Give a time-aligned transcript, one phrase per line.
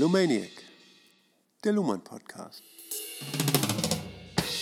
[0.00, 0.48] Lumaniac,
[1.62, 2.62] der Luhmann Podcast.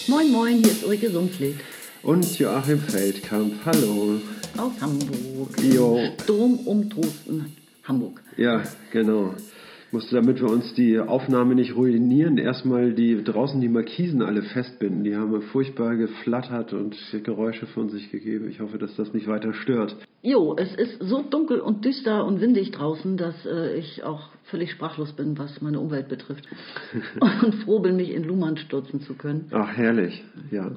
[0.09, 1.61] Moin, moin, hier ist Ulrike Sumpfleth
[2.03, 4.21] Und Joachim Feldkamp, hallo.
[4.57, 5.63] aus Hamburg.
[5.63, 5.97] Jo.
[6.27, 8.21] Dom um Trosten, Hamburg.
[8.37, 9.33] Ja, genau.
[9.91, 15.03] Musste, damit wir uns die Aufnahme nicht ruinieren, erstmal die draußen die Markisen alle festbinden.
[15.03, 18.51] Die haben furchtbar geflattert und Geräusche von sich gegeben.
[18.51, 19.97] Ich hoffe, dass das nicht weiter stört.
[20.21, 24.73] Jo, es ist so dunkel und düster und windig draußen, dass äh, ich auch völlig
[24.73, 26.47] sprachlos bin, was meine Umwelt betrifft.
[27.43, 29.47] und froh bin, mich in Luhmann stürzen zu können.
[29.53, 30.23] Ach, herrlich.
[30.51, 30.71] Ja.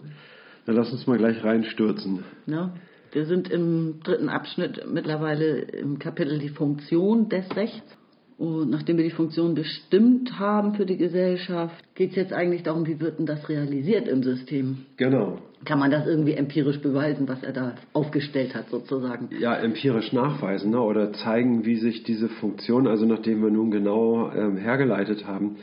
[0.65, 2.23] Dann lass uns mal gleich reinstürzen.
[2.45, 2.73] Ja,
[3.11, 7.97] wir sind im dritten Abschnitt mittlerweile im Kapitel die Funktion des Rechts.
[8.41, 12.87] Und nachdem wir die Funktion bestimmt haben für die Gesellschaft, geht es jetzt eigentlich darum,
[12.87, 14.77] wie wird denn das realisiert im System?
[14.97, 15.37] Genau.
[15.63, 19.29] Kann man das irgendwie empirisch beweisen, was er da aufgestellt hat, sozusagen?
[19.39, 20.81] Ja, empirisch nachweisen ne?
[20.81, 25.57] oder zeigen, wie sich diese Funktion, also nachdem wir nun genau ähm, hergeleitet haben,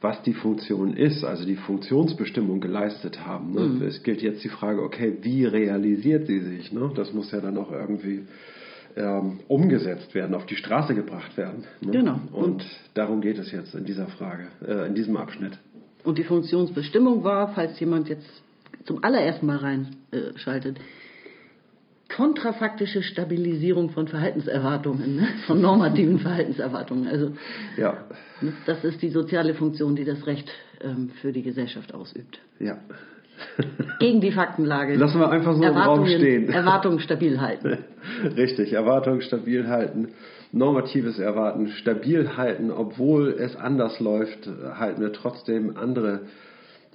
[0.00, 3.52] was die Funktion ist, also die Funktionsbestimmung geleistet haben.
[3.52, 3.86] Ne?
[3.86, 6.72] Es gilt jetzt die Frage, okay, wie realisiert sie sich?
[6.72, 6.90] Ne?
[6.96, 8.24] Das muss ja dann auch irgendwie
[8.96, 11.64] ähm, umgesetzt werden, auf die Straße gebracht werden.
[11.80, 11.92] Ne?
[11.92, 12.20] Genau.
[12.32, 12.64] Und
[12.94, 15.58] darum geht es jetzt in dieser Frage, äh, in diesem Abschnitt.
[16.04, 18.28] Und die Funktionsbestimmung war, falls jemand jetzt
[18.84, 20.78] zum allerersten Mal reinschaltet,
[22.14, 25.28] kontrafaktische Stabilisierung von Verhaltenserwartungen, ne?
[25.46, 27.08] von normativen Verhaltenserwartungen.
[27.08, 27.32] Also
[27.76, 28.04] Ja,
[28.66, 30.50] das ist die soziale Funktion, die das Recht
[30.82, 32.38] ähm, für die Gesellschaft ausübt.
[32.60, 32.78] ja.
[33.98, 34.94] Gegen die Faktenlage.
[34.96, 36.48] Lassen wir einfach so im Raum Erwartungen, stehen.
[36.52, 37.78] Erwartungen stabil halten.
[38.36, 40.08] Richtig, Erwartung stabil halten,
[40.52, 46.22] normatives Erwarten stabil halten, obwohl es anders läuft, halten wir trotzdem andere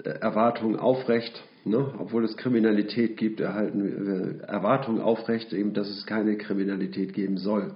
[0.04, 1.44] äh, Erwartungen aufrecht.
[1.66, 1.94] Ne?
[2.00, 7.74] Obwohl es Kriminalität gibt, erhalten wir Erwartungen aufrecht, eben, dass es keine Kriminalität geben soll.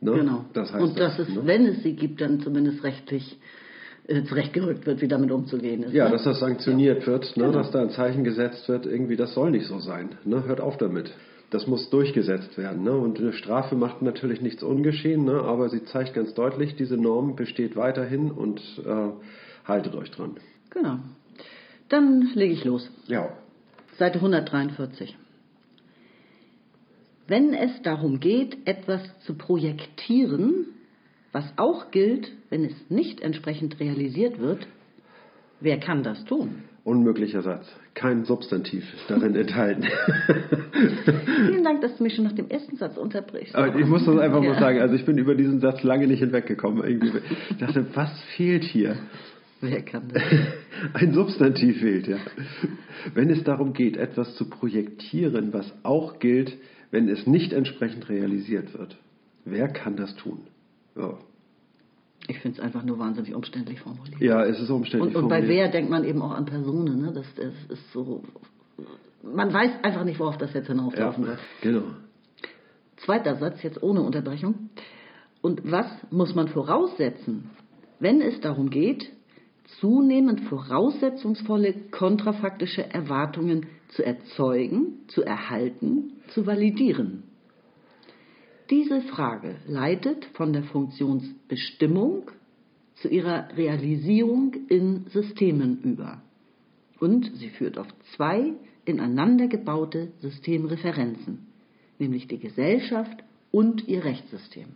[0.00, 0.12] Ne?
[0.12, 0.44] Genau.
[0.52, 1.40] Das heißt Und dass es, ne?
[1.44, 3.38] wenn es sie gibt, dann zumindest rechtlich
[4.06, 5.94] zurechtgerückt wird, wie damit umzugehen ist.
[5.94, 6.12] Ja, ne?
[6.12, 7.44] dass das sanktioniert wird, ne?
[7.44, 7.58] Genau.
[7.58, 10.10] dass da ein Zeichen gesetzt wird, irgendwie, das soll nicht so sein.
[10.24, 10.44] Ne?
[10.44, 11.12] Hört auf damit.
[11.50, 12.82] Das muss durchgesetzt werden.
[12.82, 12.92] Ne?
[12.92, 15.40] Und eine Strafe macht natürlich nichts ungeschehen, ne?
[15.40, 19.10] aber sie zeigt ganz deutlich, diese Norm besteht weiterhin und äh,
[19.64, 20.36] haltet euch dran.
[20.70, 20.98] Genau.
[21.88, 22.90] Dann lege ich los.
[23.06, 23.30] Ja.
[23.98, 25.16] Seite 143.
[27.26, 30.73] Wenn es darum geht, etwas zu projektieren,
[31.34, 34.68] was auch gilt, wenn es nicht entsprechend realisiert wird,
[35.60, 36.62] wer kann das tun?
[36.84, 37.66] Unmöglicher Satz.
[37.94, 39.82] Kein Substantiv darin enthalten.
[41.46, 43.56] Vielen Dank, dass du mich schon nach dem ersten Satz unterbrichst.
[43.56, 44.60] Aber ich muss das einfach mal Ja.
[44.60, 44.80] sagen.
[44.80, 46.84] Also ich bin über diesen Satz lange nicht hinweggekommen.
[46.84, 47.18] Irgendwie.
[47.50, 48.96] Ich dachte, was fehlt hier?
[49.60, 50.22] Wer kann das?
[50.92, 52.18] Ein Substantiv fehlt, ja.
[53.14, 56.56] Wenn es darum geht, etwas zu projektieren, was auch gilt,
[56.90, 58.96] wenn es nicht entsprechend realisiert wird.
[59.46, 60.42] Wer kann das tun?
[60.96, 61.18] Ja,
[62.28, 64.20] Ich finde es einfach nur wahnsinnig umständlich formuliert.
[64.20, 65.58] ja es ist umständlich Und, und bei formuliert.
[65.64, 67.00] wer denkt man eben auch an Personen.
[67.02, 67.12] Ne?
[67.12, 68.22] Das, das ist so.
[69.22, 71.38] Man weiß einfach nicht, worauf das jetzt Ja, hinauslaufen wird.
[71.62, 71.82] genau.
[72.96, 74.70] Zweiter Satz, jetzt ohne Unterbrechung.
[75.42, 77.50] Und was muss man voraussetzen,
[78.00, 79.10] wenn es darum geht,
[79.80, 87.24] zunehmend voraussetzungsvolle kontrafaktische Erwartungen zu erzeugen, zu erhalten, zu validieren?
[88.70, 92.30] Diese Frage leitet von der Funktionsbestimmung
[92.96, 96.22] zu ihrer Realisierung in Systemen über.
[96.98, 98.54] Und sie führt auf zwei
[98.86, 101.46] ineinander gebaute Systemreferenzen,
[101.98, 104.68] nämlich die Gesellschaft und ihr Rechtssystem.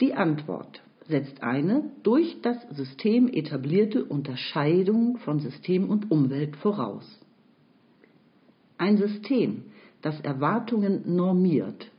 [0.00, 7.18] Die Antwort setzt eine durch das System etablierte Unterscheidung von System und Umwelt voraus.
[8.76, 9.64] Ein System,
[10.02, 11.90] das Erwartungen normiert,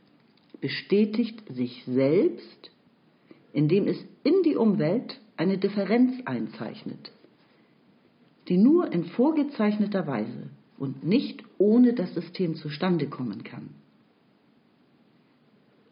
[0.60, 2.70] bestätigt sich selbst,
[3.52, 7.12] indem es in die Umwelt eine Differenz einzeichnet,
[8.48, 13.70] die nur in vorgezeichneter Weise und nicht ohne das System zustande kommen kann.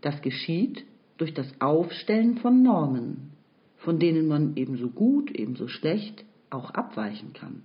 [0.00, 0.84] Das geschieht
[1.16, 3.32] durch das Aufstellen von Normen,
[3.78, 7.62] von denen man ebenso gut, ebenso schlecht auch abweichen kann.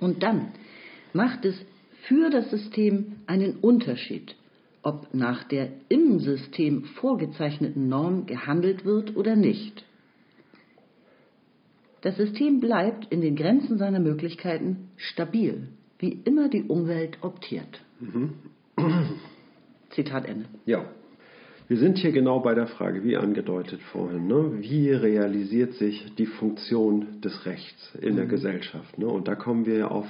[0.00, 0.52] Und dann
[1.12, 1.56] macht es
[2.10, 4.34] für das System einen Unterschied,
[4.82, 9.84] ob nach der im System vorgezeichneten Norm gehandelt wird oder nicht.
[12.00, 15.68] Das System bleibt in den Grenzen seiner Möglichkeiten stabil,
[16.00, 17.80] wie immer die Umwelt optiert.
[19.90, 20.46] Zitat Ende.
[20.66, 20.84] Ja.
[21.68, 24.54] Wir sind hier genau bei der Frage, wie angedeutet vorhin, ne?
[24.58, 28.98] wie realisiert sich die Funktion des Rechts in der Gesellschaft.
[28.98, 29.06] Ne?
[29.06, 30.06] Und da kommen wir auf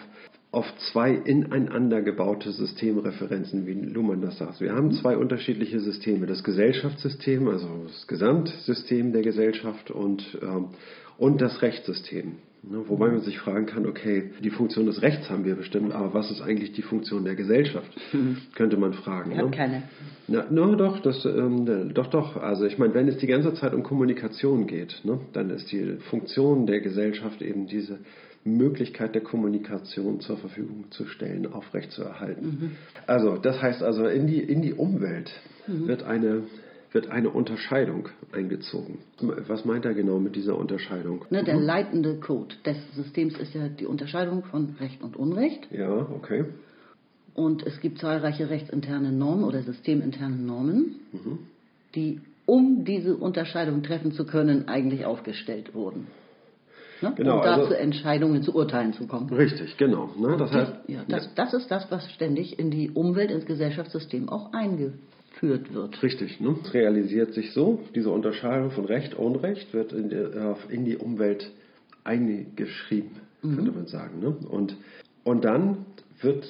[0.53, 4.61] auf zwei ineinander gebaute Systemreferenzen, wie Luhmann das sagt.
[4.61, 6.27] Wir haben zwei unterschiedliche Systeme.
[6.27, 10.71] Das Gesellschaftssystem, also das Gesamtsystem der Gesellschaft und, ähm,
[11.19, 12.39] und das Rechtssystem.
[12.63, 16.13] Ne, wobei man sich fragen kann, okay, die Funktion des Rechts haben wir bestimmt, aber
[16.13, 17.91] was ist eigentlich die Funktion der Gesellschaft?
[18.13, 18.37] Mhm.
[18.55, 19.31] Könnte man fragen.
[19.31, 19.51] Ich ne?
[19.51, 19.83] keine.
[20.29, 22.37] Na, no, doch, das, ähm, doch, doch.
[22.37, 25.97] Also ich meine, wenn es die ganze Zeit um Kommunikation geht, ne, dann ist die
[26.11, 28.01] Funktion der Gesellschaft eben diese
[28.45, 32.47] Möglichkeit der Kommunikation zur Verfügung zu stellen, aufrechtzuerhalten.
[32.47, 32.71] Mhm.
[33.07, 35.31] Also das heißt also, in die, in die Umwelt
[35.67, 35.89] mhm.
[35.89, 36.43] wird eine
[36.93, 38.99] wird eine Unterscheidung eingezogen.
[39.21, 41.25] Was meint er genau mit dieser Unterscheidung?
[41.31, 41.63] Ne, der mhm.
[41.63, 45.69] leitende Code des Systems ist ja die Unterscheidung von Recht und Unrecht.
[45.71, 46.47] Ja, okay.
[47.35, 51.39] Und es gibt zahlreiche rechtsinterne Normen oder systeminterne Normen, mhm.
[51.95, 56.09] die, um diese Unterscheidung treffen zu können, eigentlich aufgestellt wurden.
[57.03, 57.13] Ne?
[57.17, 59.29] Genau, um da also, zu Entscheidungen, zu Urteilen zu kommen.
[59.31, 60.11] Richtig, genau.
[60.19, 60.37] Ne?
[60.39, 64.53] Das, heißt, ja, das, das, ist das, was ständig in die Umwelt, ins Gesellschaftssystem auch
[64.53, 64.99] eingeführt
[65.41, 66.03] geführt wird.
[66.03, 66.57] Richtig, ne?
[66.63, 70.85] es realisiert sich so, diese Unterscheidung von Recht und Unrecht wird in die, äh, in
[70.85, 71.51] die Umwelt
[72.05, 73.57] eingeschrieben, mhm.
[73.57, 74.21] könnte man sagen.
[74.21, 74.37] Ne?
[74.49, 74.77] Und,
[75.25, 75.87] und dann
[76.21, 76.45] wird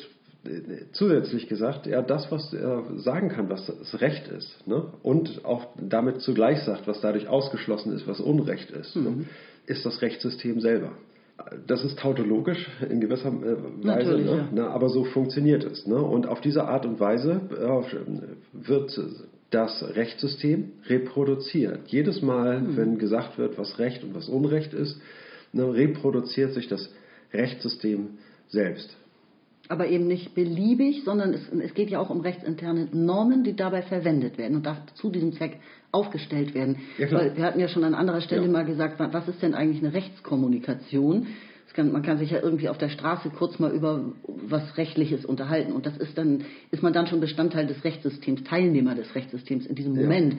[0.44, 4.84] äh, zusätzlich gesagt, ja, das, was er sagen kann, was das Recht ist, ne?
[5.02, 9.10] und auch damit zugleich sagt, was dadurch ausgeschlossen ist, was Unrecht ist, ne?
[9.10, 9.18] mhm.
[9.18, 9.24] ne?
[9.70, 10.92] Ist das Rechtssystem selber
[11.66, 14.48] das ist tautologisch in gewisser äh, Weise, ne?
[14.54, 14.68] ja.
[14.68, 15.86] aber so funktioniert es.
[15.86, 15.96] Ne?
[15.96, 19.00] Und auf diese Art und Weise äh, wird
[19.50, 21.88] das Rechtssystem reproduziert.
[21.88, 22.76] Jedes Mal, mhm.
[22.76, 25.00] wenn gesagt wird, was Recht und was Unrecht ist,
[25.52, 26.88] ne, reproduziert sich das
[27.32, 28.18] Rechtssystem
[28.48, 28.96] selbst
[29.70, 33.82] aber eben nicht beliebig, sondern es, es, geht ja auch um rechtsinterne Normen, die dabei
[33.82, 35.60] verwendet werden und zu diesem Zweck
[35.92, 36.78] aufgestellt werden.
[36.98, 38.50] Ja, Weil wir hatten ja schon an anderer Stelle ja.
[38.50, 41.28] mal gesagt, was ist denn eigentlich eine Rechtskommunikation?
[41.72, 45.70] Kann, man kann sich ja irgendwie auf der Straße kurz mal über was Rechtliches unterhalten
[45.70, 49.76] und das ist dann, ist man dann schon Bestandteil des Rechtssystems, Teilnehmer des Rechtssystems in
[49.76, 50.34] diesem Moment.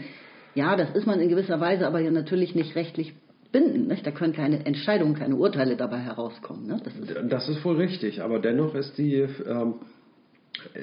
[0.56, 3.13] Ja, ja das ist man in gewisser Weise, aber ja natürlich nicht rechtlich
[3.51, 3.88] binden.
[3.88, 4.06] Nicht?
[4.06, 6.68] Da können keine Entscheidungen, keine Urteile dabei herauskommen.
[6.68, 6.81] Ne?
[6.83, 9.75] Das, ist das, ist wohl richtig, aber dennoch ist die, ähm,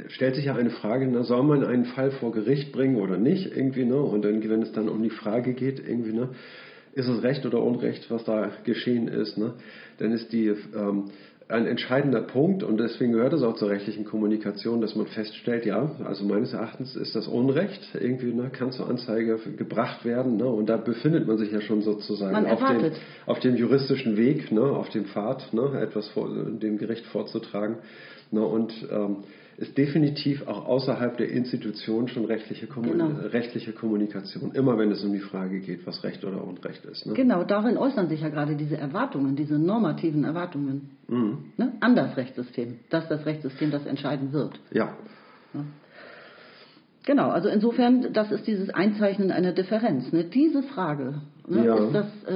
[0.08, 3.46] stellt sich ja eine Frage, na, soll man einen Fall vor Gericht bringen oder nicht?
[3.56, 4.00] Irgendwie, ne?
[4.00, 6.30] Und dann, wenn es dann um die Frage geht, irgendwie, ne?
[6.94, 9.54] ist es Recht oder Unrecht, was da geschehen ist, ne?
[9.98, 11.10] dann ist die ähm,
[11.48, 15.90] ein entscheidender Punkt und deswegen gehört es auch zur rechtlichen Kommunikation, dass man feststellt, ja,
[16.04, 20.68] also meines Erachtens ist das Unrecht, irgendwie ne, kann zur Anzeige gebracht werden ne, und
[20.68, 22.92] da befindet man sich ja schon sozusagen auf dem,
[23.24, 27.78] auf dem, juristischen Weg, ne, auf dem Pfad, ne, etwas vor, dem Gericht vorzutragen
[28.30, 29.24] ne, und ähm,
[29.58, 33.28] ist definitiv auch außerhalb der Institution schon rechtliche, Kommun genau.
[33.28, 37.06] rechtliche Kommunikation, immer wenn es um die Frage geht, was Recht oder Unrecht ist.
[37.06, 37.14] Ne?
[37.14, 41.38] Genau, darin äußern sich ja gerade diese Erwartungen, diese normativen Erwartungen mhm.
[41.56, 41.72] ne?
[41.80, 44.60] an das Rechtssystem, dass das Rechtssystem das entscheiden wird.
[44.70, 44.96] Ja.
[45.52, 45.64] ja.
[47.04, 50.12] Genau, also insofern, das ist dieses Einzeichnen einer Differenz.
[50.12, 50.22] Ne?
[50.22, 51.64] Diese Frage, ne?
[51.64, 51.76] ja.
[51.78, 52.34] ist das äh,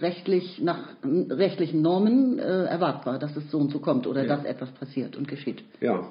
[0.00, 4.36] rechtlich nach rechtlichen Normen äh, erwartbar, dass es so und so kommt oder ja.
[4.36, 5.62] dass etwas passiert und geschieht?
[5.80, 6.06] Ja,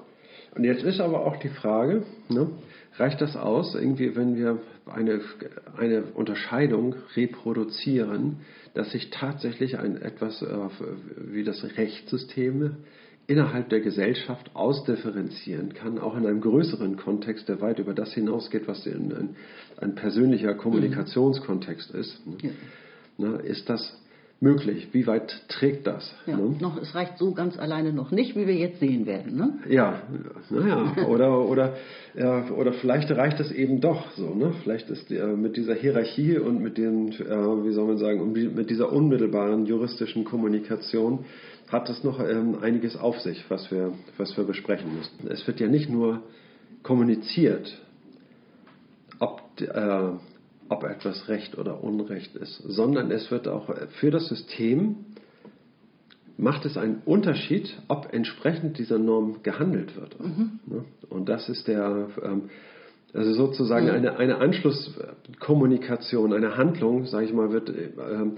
[0.56, 2.50] und jetzt ist aber auch die Frage, ne,
[2.98, 5.22] reicht das aus, irgendwie, wenn wir eine,
[5.78, 8.38] eine Unterscheidung reproduzieren,
[8.74, 10.48] dass sich tatsächlich ein etwas äh,
[11.32, 12.78] wie das Rechtssystem
[13.28, 18.68] innerhalb der Gesellschaft ausdifferenzieren kann, auch in einem größeren Kontext, der weit über das hinausgeht,
[18.68, 19.36] was ein,
[19.78, 22.28] ein persönlicher Kommunikationskontext ist.
[22.28, 22.38] Ne?
[22.42, 22.50] Ja.
[23.18, 24.01] Ne, ist das
[24.42, 24.90] möglich?
[24.92, 26.14] Wie weit trägt das?
[26.26, 26.56] Ja, ne?
[26.60, 29.38] noch, es reicht so ganz alleine noch nicht, wie wir jetzt sehen werden.
[29.38, 29.60] Ne?
[29.70, 30.02] Ja,
[30.50, 31.76] naja, oder, oder,
[32.16, 34.34] ja, oder vielleicht reicht es eben doch so.
[34.34, 34.54] Ne?
[34.64, 38.70] Vielleicht ist äh, mit dieser Hierarchie und mit dem, äh, wie soll man sagen, mit
[38.70, 41.26] dieser unmittelbaren juristischen Kommunikation
[41.70, 45.32] hat das noch ähm, einiges auf sich, was wir, was wir besprechen müssen.
[45.32, 46.24] Es wird ja nicht nur
[46.84, 47.80] kommuniziert,
[49.20, 50.10] ob äh,
[50.72, 55.06] ob etwas Recht oder Unrecht ist, sondern es wird auch für das System
[56.38, 60.20] macht es einen Unterschied, ob entsprechend dieser Norm gehandelt wird.
[60.20, 60.60] Mhm.
[60.66, 60.86] Ne?
[61.10, 62.50] Und das ist der, ähm,
[63.14, 63.92] also sozusagen mhm.
[63.92, 68.38] eine, eine Anschlusskommunikation, eine Handlung, sage ich mal, wird ähm,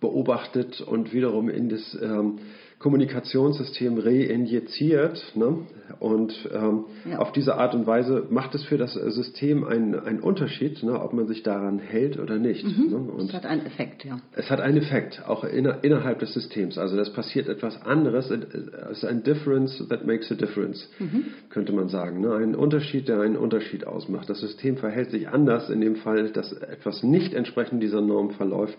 [0.00, 2.38] beobachtet und wiederum in das ähm,
[2.82, 5.22] Kommunikationssystem reinjiziert.
[5.36, 5.58] Ne?
[6.00, 7.18] Und ähm, ja.
[7.18, 11.00] auf diese Art und Weise macht es für das System einen, einen Unterschied, ne?
[11.00, 12.64] ob man sich daran hält oder nicht.
[12.64, 12.90] Mhm.
[12.90, 12.96] Ne?
[12.96, 14.18] Und es hat einen Effekt, ja.
[14.34, 16.76] Es hat einen Effekt, auch inner, innerhalb des Systems.
[16.76, 18.30] Also das passiert etwas anderes.
[18.30, 21.26] Es ist ein Difference that makes a difference, mhm.
[21.50, 22.20] könnte man sagen.
[22.20, 22.34] Ne?
[22.34, 24.28] Ein Unterschied, der einen Unterschied ausmacht.
[24.28, 28.78] Das System verhält sich anders in dem Fall, dass etwas nicht entsprechend dieser Norm verläuft,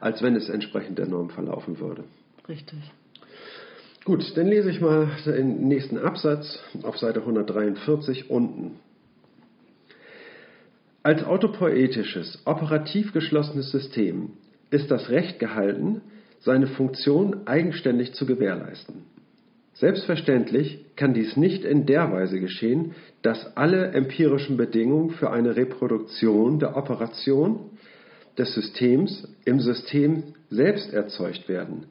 [0.00, 2.02] als wenn es entsprechend der Norm verlaufen würde.
[2.48, 2.80] Richtig.
[4.04, 8.72] Gut, dann lese ich mal den nächsten Absatz auf Seite 143 unten.
[11.02, 14.32] Als autopoetisches, operativ geschlossenes System
[14.70, 16.02] ist das Recht gehalten,
[16.40, 19.04] seine Funktion eigenständig zu gewährleisten.
[19.72, 26.58] Selbstverständlich kann dies nicht in der Weise geschehen, dass alle empirischen Bedingungen für eine Reproduktion
[26.58, 27.70] der Operation
[28.36, 31.86] des Systems im System selbst erzeugt werden,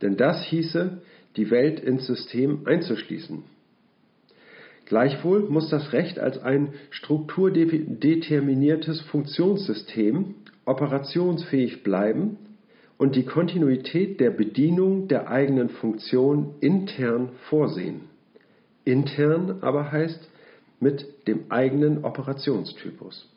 [0.00, 1.02] denn das hieße,
[1.36, 3.42] die Welt ins System einzuschließen.
[4.86, 10.34] Gleichwohl muss das Recht als ein strukturdeterminiertes Funktionssystem
[10.64, 12.38] operationsfähig bleiben
[12.98, 18.02] und die Kontinuität der Bedienung der eigenen Funktion intern vorsehen.
[18.84, 20.28] Intern aber heißt
[20.80, 23.28] mit dem eigenen Operationstypus.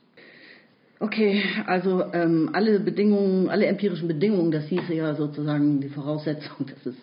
[1.00, 6.86] Okay, also ähm, alle Bedingungen, alle empirischen Bedingungen, das hieße ja sozusagen die Voraussetzung, dass
[6.86, 6.96] es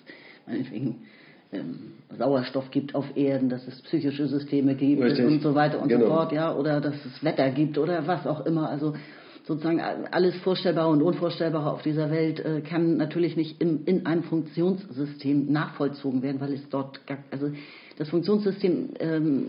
[0.50, 1.02] meinetwegen
[1.52, 5.26] ähm, Sauerstoff gibt auf Erden, dass es psychische Systeme gibt Richtig.
[5.26, 6.04] und so weiter und Genau.
[6.04, 8.68] so fort, ja, oder dass es Wetter gibt oder was auch immer.
[8.68, 8.94] Also
[9.44, 14.22] sozusagen alles Vorstellbare und Unvorstellbare auf dieser Welt äh, kann natürlich nicht im, in einem
[14.22, 17.50] Funktionssystem nachvollzogen werden, weil es dort, gar, also
[18.00, 19.46] das Funktionssystem ähm,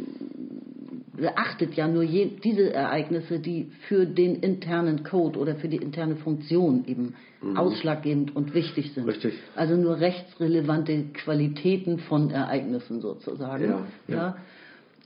[1.16, 6.18] beachtet ja nur je, diese Ereignisse, die für den internen Code oder für die interne
[6.18, 7.14] Funktion eben
[7.56, 9.04] ausschlaggebend und wichtig sind.
[9.06, 9.10] Mhm.
[9.10, 9.34] Richtig.
[9.56, 13.64] Also nur rechtsrelevante Qualitäten von Ereignissen sozusagen.
[13.64, 14.36] Ja, ja.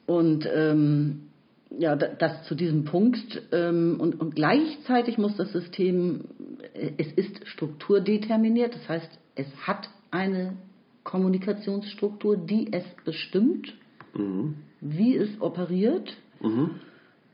[0.08, 1.28] Und ähm,
[1.78, 3.44] ja, da- das zu diesem Punkt.
[3.52, 6.22] Ähm, und, und gleichzeitig muss das System,
[6.74, 10.54] äh, es ist strukturdeterminiert, das heißt, es hat eine
[11.06, 13.74] Kommunikationsstruktur, die es bestimmt,
[14.82, 16.14] wie es operiert.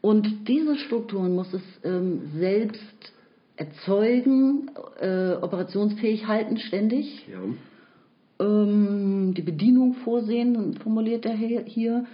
[0.01, 3.13] Und diese Strukturen muss es ähm, selbst
[3.55, 8.45] erzeugen, äh, operationsfähig halten ständig Ja.
[8.45, 12.05] ähm, die Bedienung vorsehen, formuliert er hier- hier.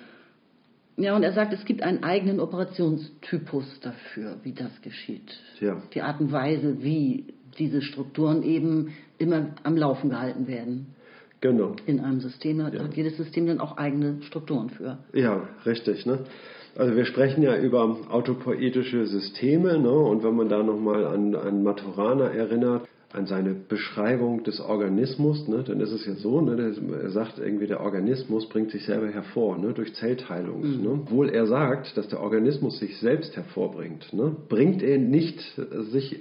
[0.98, 5.40] Ja, und er sagt, es gibt einen eigenen Operationstypus dafür, wie das geschieht.
[5.62, 5.82] Ja.
[5.94, 7.26] Die Art und Weise, wie
[7.60, 10.88] diese Strukturen eben immer am Laufen gehalten werden
[11.41, 11.75] Genau.
[11.86, 12.58] in einem System.
[12.58, 14.98] Da hat jedes System dann auch eigene Strukturen für.
[15.13, 16.06] Ja, richtig.
[16.06, 16.20] Ne?
[16.75, 19.91] Also wir sprechen ja über autopoetische Systeme ne?
[19.91, 25.63] und wenn man da nochmal an, an Maturana erinnert, an seine Beschreibung des Organismus, ne?
[25.65, 26.75] dann ist es ja so, ne?
[27.01, 29.74] er sagt irgendwie, der Organismus bringt sich selber hervor ne?
[29.74, 30.82] durch Zellteilung.
[30.84, 30.89] Ne?
[30.89, 34.36] Obwohl er sagt, dass der Organismus sich selbst hervorbringt, ne?
[34.50, 35.39] bringt er nicht
[35.91, 36.20] sich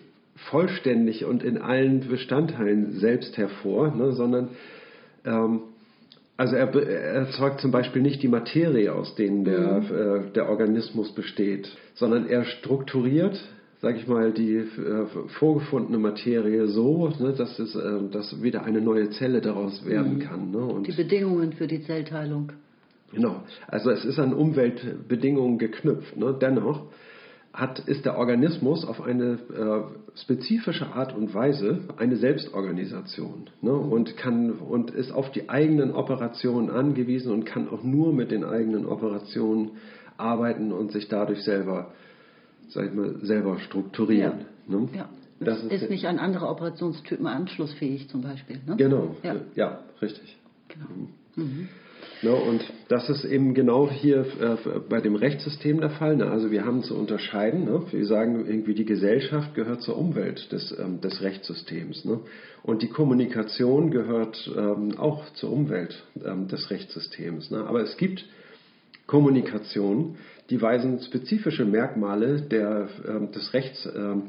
[0.50, 4.12] vollständig und in allen Bestandteilen selbst hervor, ne?
[4.12, 4.50] sondern
[5.26, 5.60] ähm,
[6.36, 11.12] also er, er erzeugt zum Beispiel nicht die Materie, aus denen der, äh, der Organismus
[11.12, 13.40] besteht, sondern er strukturiert,
[13.80, 14.66] sage ich mal, die äh,
[15.38, 20.50] vorgefundene Materie so, ne, dass, es, äh, dass wieder eine neue Zelle daraus werden kann.
[20.50, 20.58] Ne?
[20.58, 22.52] Und Die Bedingungen für die Zellteilung.
[23.12, 23.42] Genau.
[23.68, 26.16] Also es ist an Umweltbedingungen geknüpft.
[26.16, 26.36] Ne?
[26.38, 26.86] Dennoch
[27.52, 33.72] hat, ist der Organismus auf eine äh, spezifische Art und Weise eine Selbstorganisation ne?
[33.72, 38.44] und, kann, und ist auf die eigenen Operationen angewiesen und kann auch nur mit den
[38.44, 39.72] eigenen Operationen
[40.16, 41.92] arbeiten und sich dadurch selber,
[42.68, 44.46] sag ich mal, selber strukturieren.
[44.66, 44.88] Ne?
[44.94, 45.08] Ja.
[45.38, 48.58] Das es ist, nicht an andere Operationstypen anschlussfähig zum Beispiel.
[48.66, 48.76] Ne?
[48.76, 49.36] Genau, Ja.
[49.54, 50.38] ja, richtig.
[50.68, 50.86] Genau.
[52.22, 56.16] Ne, und das ist eben genau hier äh, bei dem Rechtssystem der Fall.
[56.16, 56.30] Ne?
[56.30, 57.82] Also wir haben zu unterscheiden, ne?
[57.90, 62.06] wir sagen irgendwie, die Gesellschaft gehört zur Umwelt des, ähm, des Rechtssystems.
[62.06, 62.20] Ne?
[62.62, 67.50] Und die Kommunikation gehört ähm, auch zur Umwelt ähm, des Rechtssystems.
[67.50, 67.66] Ne?
[67.66, 68.24] Aber es gibt
[69.06, 70.16] Kommunikationen,
[70.48, 74.24] die weisen spezifische Merkmale der, ähm, des Rechts, ähm,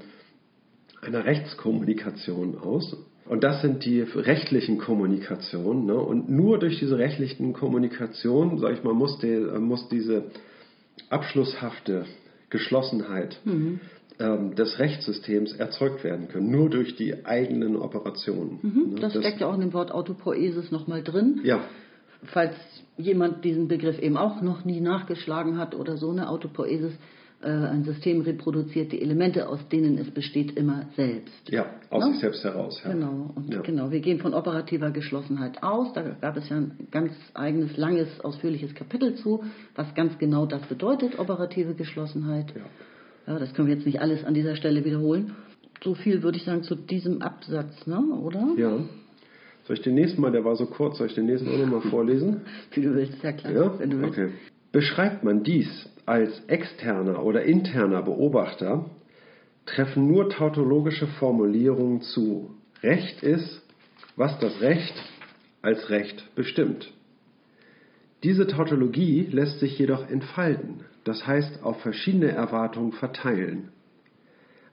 [1.01, 2.97] einer Rechtskommunikation aus.
[3.29, 5.85] Und das sind die rechtlichen Kommunikationen.
[5.85, 5.95] Ne?
[5.95, 10.25] Und nur durch diese rechtlichen Kommunikationen, sag ich mal, muss, die, muss diese
[11.09, 12.05] abschlusshafte
[12.49, 13.39] Geschlossenheit
[14.19, 16.49] ähm, des Rechtssystems erzeugt werden können.
[16.49, 18.59] Nur durch die eigenen Operationen.
[18.63, 18.99] Ne?
[19.01, 21.41] Das steckt ja auch in dem Wort Autopoiesis nochmal drin.
[21.43, 21.61] ja,
[22.23, 22.55] Falls
[22.97, 27.83] jemand diesen Begriff eben auch noch nie nachgeschlagen hat oder so, eine Autopoiesis, äh, ein
[27.83, 31.49] System reproduziert die Elemente, aus denen es besteht, immer selbst.
[31.49, 32.11] ja, aus Ne?
[32.13, 32.81] sich selbst heraus.
[32.83, 32.91] Ja.
[32.93, 33.61] Genau, und Ja.
[33.61, 35.93] genau, wir gehen von operativer Geschlossenheit aus.
[35.93, 39.43] Da gab es ja ein ganz eigenes, langes, ausführliches Kapitel zu,
[39.75, 42.53] was ganz genau das bedeutet, operative Geschlossenheit.
[42.55, 43.33] Ja.
[43.33, 45.35] Ja, das können wir jetzt nicht alles an dieser Stelle wiederholen.
[45.83, 47.99] So viel würde ich sagen zu diesem Absatz, ne?
[47.99, 48.47] oder?
[48.57, 48.79] ja.
[49.65, 51.81] Soll ich den nächsten mal, der war so kurz, soll ich den nächsten auch nochmal
[51.91, 52.41] vorlesen?
[52.73, 53.51] Wie du willst, ja klar.
[53.53, 53.77] Ja?
[53.79, 54.17] Wenn du willst.
[54.17, 54.29] Okay.
[54.77, 58.91] Beschreibt man dies als externer oder interner Beobachter,
[59.65, 62.51] treffen nur tautologische Formulierungen zu.
[62.83, 63.63] Recht ist,
[64.17, 64.93] was das Recht
[65.63, 66.93] als Recht bestimmt.
[68.21, 73.69] Diese Tautologie lässt sich jedoch entfalten, das heißt auf verschiedene Erwartungen verteilen.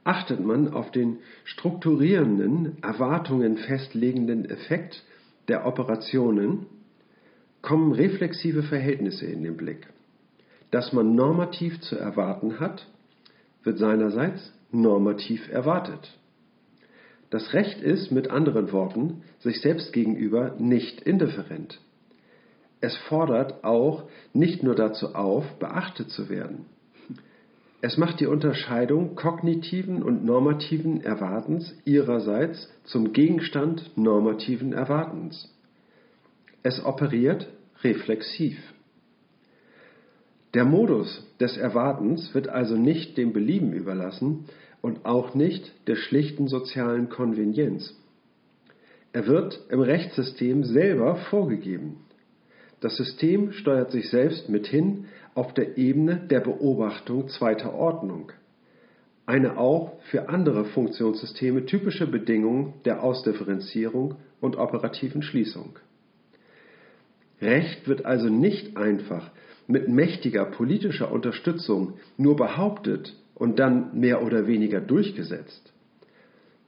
[0.04, 5.02] Achtet man auf den strukturierenden, Erwartungen festlegenden Effekt
[5.48, 6.66] der Operationen,
[7.62, 9.93] kommen reflexive Verhältnisse in den Blick.
[10.70, 12.86] Dass man normativ zu erwarten hat,
[13.62, 16.18] wird seinerseits normativ erwartet.
[17.30, 21.80] Das Recht ist, mit anderen Worten, sich selbst gegenüber nicht indifferent.
[22.80, 26.66] Es fordert auch nicht nur dazu auf, beachtet zu werden.
[27.80, 35.52] Es macht die Unterscheidung kognitiven und normativen Erwartens ihrerseits zum Gegenstand normativen Erwartens.
[36.62, 37.46] Es operiert
[37.82, 38.56] reflexiv.
[40.54, 44.44] Der Modus des Erwartens wird also nicht dem Belieben überlassen
[44.82, 48.00] und auch nicht der schlichten sozialen Konvenienz.
[49.12, 52.04] Er wird im Rechtssystem selber vorgegeben.
[52.80, 58.30] Das System steuert sich selbst mit hin auf der Ebene der Beobachtung zweiter Ordnung.
[59.26, 65.78] Eine auch für andere Funktionssysteme typische Bedingung der Ausdifferenzierung und operativen Schließung.
[67.40, 69.30] Recht wird also nicht einfach
[69.66, 75.72] mit mächtiger politischer Unterstützung nur behauptet und dann mehr oder weniger durchgesetzt,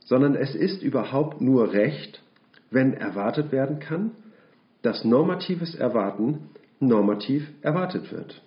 [0.01, 2.23] sondern es ist überhaupt nur Recht,
[2.71, 4.13] wenn erwartet werden kann,
[4.83, 6.51] dass normatives Erwarten
[6.81, 8.43] normativ erwartet wird.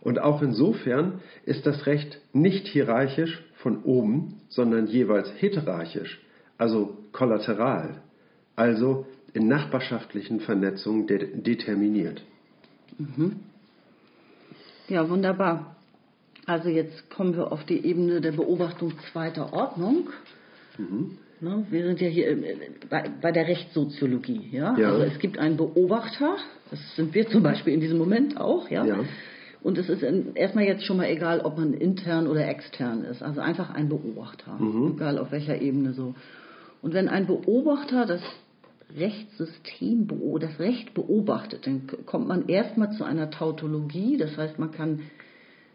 [0.00, 6.20] Und auch insofern ist das Recht nicht hierarchisch von oben, sondern jeweils heterarchisch,
[6.56, 8.02] also kollateral,
[8.56, 12.22] also in nachbarschaftlichen Vernetzungen de determiniert.
[12.98, 13.36] Mhm.
[14.88, 15.76] Ja, wunderbar.
[16.46, 20.08] Also jetzt kommen wir auf die Ebene der Beobachtung zweiter Ordnung.
[20.78, 21.18] Mhm.
[21.40, 22.56] Ne, wir sind ja hier äh,
[22.90, 24.48] bei, bei der Rechtssoziologie.
[24.52, 24.76] Ja?
[24.76, 24.90] ja?
[24.90, 26.36] Also es gibt einen Beobachter,
[26.70, 28.68] das sind wir zum Beispiel in diesem Moment auch.
[28.68, 28.84] Ja.
[28.84, 28.98] ja.
[29.62, 33.22] Und es ist erstmal jetzt schon mal egal, ob man intern oder extern ist.
[33.22, 34.94] Also einfach ein Beobachter, mhm.
[34.96, 36.14] egal auf welcher Ebene so.
[36.82, 38.22] Und wenn ein Beobachter das
[38.96, 40.08] Rechtssystem,
[40.40, 44.16] das Recht beobachtet, dann kommt man erstmal zu einer Tautologie.
[44.16, 45.00] Das heißt, man kann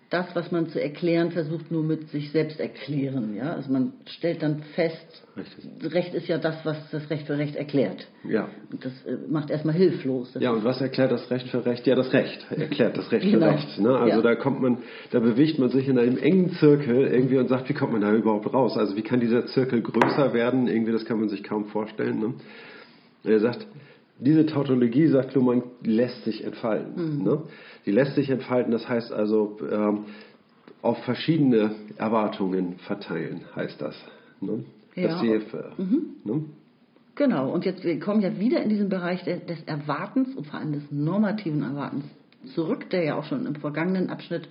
[0.09, 3.35] das, was man zu erklären versucht, nur mit sich selbst erklären.
[3.35, 3.53] Ja?
[3.53, 5.93] Also man stellt dann fest, Richtig.
[5.93, 8.07] Recht ist ja das, was das Recht für Recht erklärt.
[8.23, 8.47] Ja.
[8.71, 10.33] Und das äh, macht erstmal hilflos.
[10.39, 11.85] Ja, und was erklärt das Recht für Recht?
[11.87, 13.47] Ja, das Recht erklärt das Recht genau.
[13.47, 13.79] für Recht.
[13.79, 13.97] Ne?
[13.97, 14.21] Also ja.
[14.21, 14.77] da kommt man,
[15.11, 18.13] da bewegt man sich in einem engen Zirkel irgendwie und sagt, wie kommt man da
[18.13, 18.77] überhaupt raus?
[18.77, 20.67] Also wie kann dieser Zirkel größer werden?
[20.67, 22.19] Irgendwie, das kann man sich kaum vorstellen.
[22.19, 22.33] Ne?
[23.25, 23.65] Er sagt,
[24.19, 27.17] diese Tautologie, sagt Luhmann, lässt sich entfalten.
[27.17, 27.23] Mhm.
[27.23, 27.41] Ne?
[27.85, 30.05] Die lässt sich entfalten, das heißt also ähm,
[30.81, 33.95] auf verschiedene Erwartungen verteilen, heißt das.
[34.39, 34.63] Ne?
[34.95, 35.21] Ja.
[35.21, 35.41] Die, äh,
[35.77, 36.05] mhm.
[36.23, 36.43] ne?
[37.15, 40.73] Genau, und jetzt wir kommen ja wieder in diesen Bereich des Erwartens und vor allem
[40.73, 42.03] des normativen Erwartens
[42.53, 44.49] zurück, der ja auch schon im vergangenen Abschnitt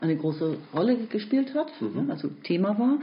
[0.00, 2.10] eine große Rolle gespielt hat, mhm.
[2.10, 2.98] also Thema war.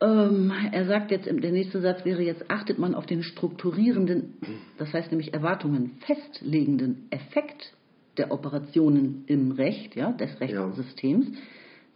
[0.00, 4.34] Ähm, er sagt jetzt, der nächste Satz wäre jetzt, achtet man auf den strukturierenden,
[4.78, 7.72] das heißt nämlich Erwartungen festlegenden Effekt
[8.16, 11.36] der Operationen im Recht, ja, des Rechtssystems, ja.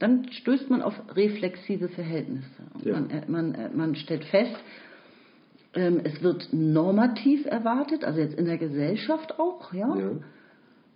[0.00, 2.62] dann stößt man auf reflexive Verhältnisse.
[2.84, 2.94] Ja.
[2.94, 4.56] Man, äh, man, äh, man stellt fest,
[5.74, 10.10] ähm, es wird normativ erwartet, also jetzt in der Gesellschaft auch, ja, ja.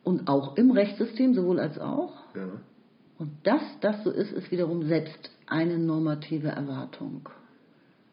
[0.03, 2.14] und auch im Rechtssystem sowohl als auch.
[2.35, 2.49] Ja.
[3.18, 7.29] Und dass das so ist, ist wiederum selbst eine normative Erwartung.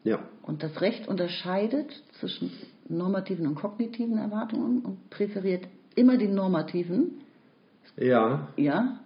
[0.04, 0.20] Ja.
[0.44, 2.52] Und das Recht unterscheidet zwischen
[2.88, 7.22] normativen und kognitiven Erwartungen und präferiert immer die normativen.
[7.98, 8.48] Ja.
[8.58, 9.00] Ja.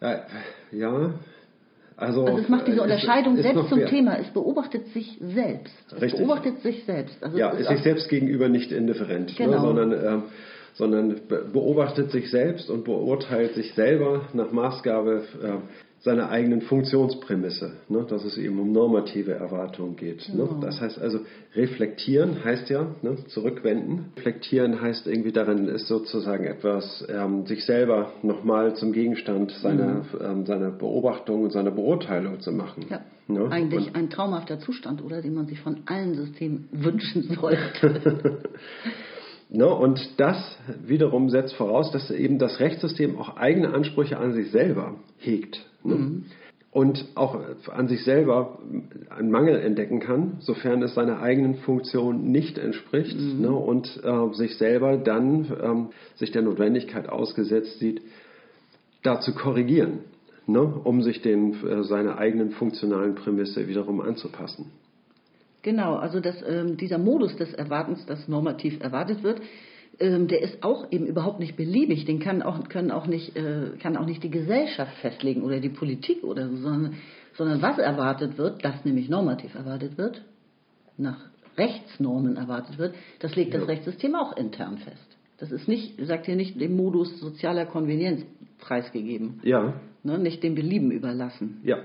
[0.00, 0.26] Ja.
[0.70, 1.14] ja.
[1.96, 3.88] Also, also es macht diese Unterscheidung ist, ist selbst zum mehr.
[3.88, 4.18] Thema.
[4.18, 5.74] Es beobachtet sich selbst.
[5.92, 6.20] Es Richtig.
[6.20, 7.22] beobachtet sich selbst.
[7.22, 9.52] Also ja, ist sich selbst gegenüber nicht indifferent, ne, genau.
[9.52, 10.22] ne, sondern, äh,
[10.74, 11.20] sondern
[11.52, 15.52] beobachtet sich selbst und beurteilt sich selber nach Maßgabe äh,
[16.04, 20.28] seiner eigenen Funktionsprämisse, ne, dass es eben um normative Erwartungen geht.
[20.28, 20.46] Ne.
[20.46, 20.60] Genau.
[20.60, 21.20] Das heißt also,
[21.54, 24.12] reflektieren heißt ja, ne, zurückwenden.
[24.18, 30.04] Reflektieren heißt irgendwie darin, ist sozusagen etwas, ähm, sich selber nochmal zum Gegenstand seiner, mhm.
[30.20, 32.84] ähm, seiner Beobachtung und seiner Beurteilung zu machen.
[32.90, 33.00] Ja.
[33.26, 33.48] Ne?
[33.50, 35.22] Eigentlich und, ein traumhafter Zustand, oder?
[35.22, 38.42] Den man sich von allen Systemen wünschen sollte.
[39.50, 39.66] Ne?
[39.68, 44.94] Und das wiederum setzt voraus, dass eben das Rechtssystem auch eigene Ansprüche an sich selber
[45.18, 45.64] hegt.
[45.82, 45.94] Ne?
[45.94, 46.24] Mhm.
[46.70, 47.38] Und auch
[47.72, 48.58] an sich selber
[49.08, 53.40] einen Mangel entdecken kann, sofern es seiner eigenen Funktion nicht entspricht mhm.
[53.42, 53.52] ne?
[53.52, 58.02] und äh, sich selber dann ähm, sich der Notwendigkeit ausgesetzt sieht,
[59.04, 60.00] da zu korrigieren,
[60.48, 60.62] ne?
[60.62, 64.72] um sich den, äh, seiner eigenen funktionalen Prämisse wiederum anzupassen.
[65.64, 69.40] Genau, also das, ähm, dieser Modus des Erwartens, das normativ erwartet wird,
[69.98, 72.04] ähm, der ist auch eben überhaupt nicht beliebig.
[72.04, 75.70] Den kann auch, können auch nicht, äh, kann auch nicht die Gesellschaft festlegen oder die
[75.70, 76.94] Politik oder so, sondern,
[77.34, 80.22] sondern was erwartet wird, das nämlich normativ erwartet wird,
[80.98, 81.18] nach
[81.56, 83.60] Rechtsnormen erwartet wird, das legt Ja.
[83.60, 85.16] das Rechtssystem auch intern fest.
[85.38, 88.22] Das ist nicht, sagt hier nicht, dem Modus sozialer Konvenienz
[88.58, 91.60] preisgegeben, Ja, ne, nicht dem Belieben überlassen.
[91.64, 91.78] ja,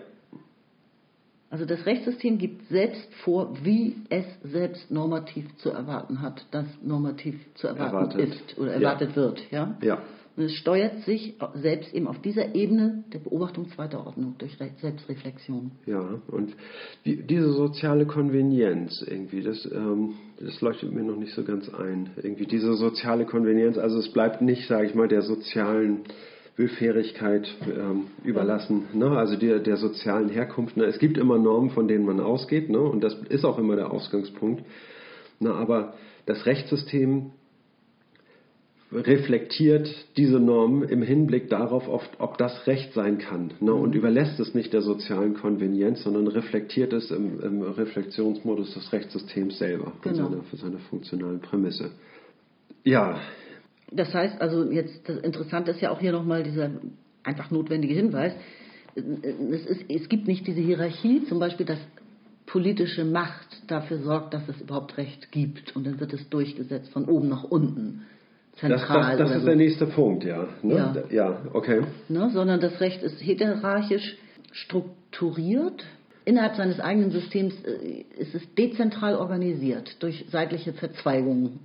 [1.52, 7.36] Also das Rechtssystem gibt selbst vor, wie es selbst normativ zu erwarten hat, das normativ
[7.56, 8.20] zu erwarten Erwartet.
[8.36, 8.90] ist oder Ja.
[8.92, 9.52] erwartet wird.
[9.52, 9.78] Ja?
[9.82, 10.00] ja.
[10.38, 14.70] Und es steuert sich selbst eben auf dieser Ebene der Beobachtung zweiter Ordnung durch Re-
[14.80, 15.72] Selbstreflexion.
[15.86, 16.56] Ja, und
[17.04, 22.12] die, diese soziale Konvenienz irgendwie, das, ähm, das leuchtet mir noch nicht so ganz ein.
[22.22, 26.02] Irgendwie diese soziale Konvenienz, also es bleibt nicht, sage ich mal, der sozialen
[26.60, 29.12] Willfährigkeit ähm, überlassen, ne?
[29.18, 30.76] also der, der sozialen Herkunft.
[30.76, 30.84] Ne?
[30.84, 32.80] Es gibt immer Normen, von denen man ausgeht, ne?
[32.80, 34.64] und das ist auch immer der Ausgangspunkt.
[35.40, 35.54] Ne?
[35.54, 35.94] Aber
[36.26, 37.32] das Rechtssystem
[38.92, 44.40] reflektiert diese Norm im Hinblick darauf, ob, ob das Recht sein kann ne, und überlässt
[44.40, 50.30] es nicht der sozialen Konvenienz, sondern reflektiert es im, im Reflexionsmodus des Rechtssystems selber Genau.
[50.30, 51.92] seiner, von seiner funktionalen Prämisse.
[52.84, 53.20] Ja,
[53.92, 56.70] Das heißt also jetzt, das Interessante ist ja auch hier nochmal dieser
[57.24, 58.34] einfach notwendige Hinweis.
[58.96, 61.80] Es, ist, es gibt nicht diese Hierarchie, zum Beispiel, dass
[62.46, 67.06] politische Macht dafür sorgt, dass es überhaupt Recht gibt und dann wird es durchgesetzt von
[67.06, 68.06] oben nach unten,
[68.60, 69.48] das, das, zentral das oder ist so.
[69.48, 70.48] der nächste Punkt, ja.
[70.64, 71.04] Ne?
[71.12, 71.30] Ja.
[71.30, 71.82] ja, okay.
[72.10, 74.18] ne, sondern das Recht ist hierarchisch
[74.52, 75.84] strukturiert.
[76.26, 81.60] Innerhalb seines eigenen Systems äh, ist es dezentral organisiert durch seitliche Verzweigungen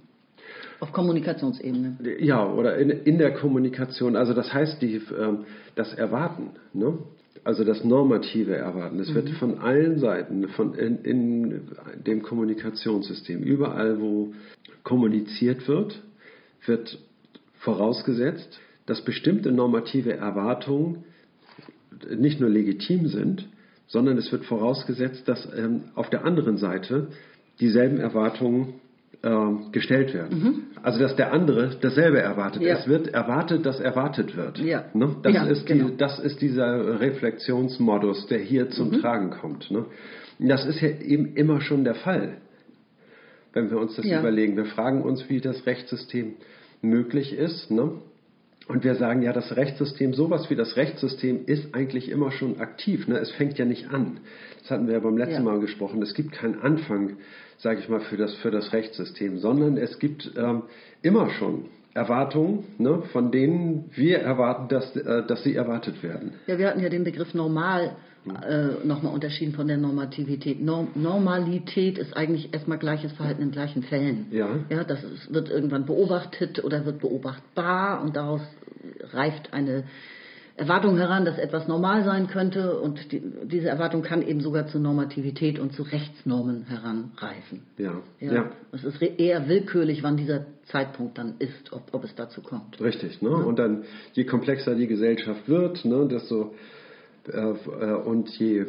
[0.85, 1.97] auf Kommunikationsebene.
[2.21, 4.17] Ja, oder in, in der Kommunikation.
[4.17, 6.99] Also das heißt, die, ähm, das Erwarten, ne?
[7.43, 11.63] also das normative Erwarten, das wird von allen Seiten, von in, in
[12.07, 14.35] dem Kommunikationssystem, überall wo
[14.83, 16.03] kommuniziert wird,
[16.67, 16.99] wird
[17.61, 21.05] vorausgesetzt, dass bestimmte normative Erwartungen
[22.15, 23.49] nicht nur legitim sind,
[23.87, 27.09] sondern es wird vorausgesetzt, dass ähm, auf der anderen Seite
[27.59, 28.75] dieselben Erwartungen
[29.25, 30.67] ähm, gestellt werden.
[30.83, 32.61] Also dass der andere dasselbe erwartet.
[32.63, 32.69] Mhm.
[32.69, 32.75] Ja.
[32.79, 34.59] Es wird erwartet, dass erwartet wird.
[34.59, 34.85] Ja.
[34.93, 35.17] Ne?
[35.23, 35.89] Das, Ja, ist genau.
[35.89, 39.01] die, das ist dieser Reflexionsmodus, der hier zum Mhm.
[39.01, 39.71] Tragen kommt.
[39.71, 39.87] Ne?
[40.39, 42.37] Das ist ja eben immer schon der Fall,
[43.53, 44.57] wenn wir uns das überlegen.
[44.57, 46.35] Wir fragen uns, wie das Rechtssystem
[46.83, 47.71] möglich ist.
[47.71, 47.93] Ne?
[48.67, 53.07] Und wir sagen, ja, das Rechtssystem, sowas wie das Rechtssystem ist eigentlich immer schon aktiv.
[53.09, 53.19] Ne?
[53.19, 54.19] Es fängt ja nicht an.
[54.61, 55.53] Das hatten wir ja beim letzten Ja.
[55.53, 56.03] Mal gesprochen.
[56.03, 57.17] Es gibt keinen Anfang,
[57.59, 60.65] sage ich mal, für das, für das Rechtssystem, sondern es gibt ähm,
[61.03, 66.35] immer schon Erwartungen, ne, von denen wir erwarten, dass, äh, dass sie erwartet werden.
[66.47, 70.61] Ja, wir hatten ja den Begriff normal äh, nochmal unterschieden von der Normativität.
[70.63, 74.27] Norm Normalität ist eigentlich erstmal gleiches Verhalten in gleichen Fällen.
[74.31, 74.49] Ja.
[74.71, 78.41] Ja, das ist, wird irgendwann beobachtet oder wird beobachtbar und daraus
[79.13, 79.85] reift eine
[80.57, 84.81] Erwartung heran, dass etwas normal sein könnte und die, diese Erwartung kann eben sogar zur
[84.81, 87.63] Normativität und zu Rechtsnormen heranreifen.
[87.77, 88.33] Ja, Ja.
[88.33, 88.51] ja.
[88.71, 92.81] Es ist eher willkürlich, wann dieser Zeitpunkt dann ist, ob, ob es dazu kommt.
[92.81, 93.31] Richtig, ne?
[93.31, 96.55] Und dann, je komplexer die Gesellschaft wird, ne, desto
[97.29, 98.67] äh, äh, und je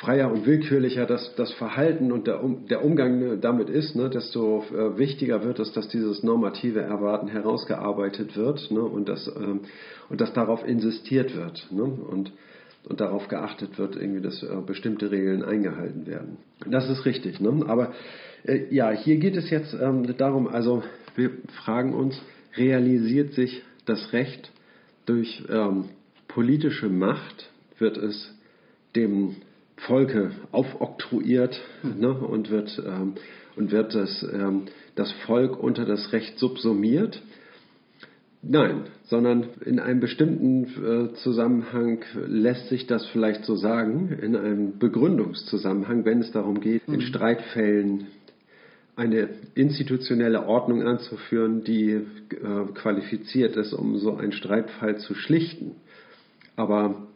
[0.00, 4.64] freier und willkürlicher das, das Verhalten und der, um, der Umgang damit ist, ne, desto
[4.72, 9.60] äh, wichtiger wird es, dass dieses normative Erwarten herausgearbeitet wird ne, und, dass, ähm,
[10.08, 12.32] und dass darauf insistiert wird ne, und,
[12.88, 16.38] und darauf geachtet wird, irgendwie, dass äh, bestimmte Regeln eingehalten werden.
[16.66, 17.40] Das ist richtig.
[17.40, 17.64] Ne?
[17.68, 17.92] Aber
[18.44, 20.82] äh, ja, hier geht es jetzt ähm, darum, also
[21.14, 21.30] wir
[21.64, 22.20] fragen uns,
[22.56, 24.50] realisiert sich das Recht
[25.06, 25.84] durch ähm,
[26.26, 28.34] politische Macht, wird es
[28.96, 29.36] dem
[29.86, 33.14] Volke aufoktroyiert ne, und wird, ähm,
[33.56, 34.62] und wird das, ähm,
[34.94, 37.22] das Volk unter das Recht subsumiert.
[38.42, 44.78] Nein, sondern in einem bestimmten äh, Zusammenhang lässt sich das vielleicht so sagen, in einem
[44.78, 48.08] Begründungszusammenhang, wenn es darum geht, in Streitfällen
[48.96, 52.02] eine institutionelle Ordnung anzuführen, die äh,
[52.74, 55.72] qualifiziert ist, um so einen Streitfall zu schlichten.
[56.54, 57.08] Aber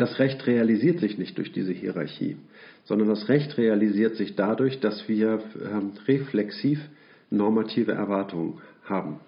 [0.00, 2.36] das Recht realisiert sich nicht durch diese Hierarchie,
[2.84, 6.80] sondern das Recht realisiert sich dadurch, dass wir ähm, reflexiv
[7.30, 9.20] normative Erwartungen haben.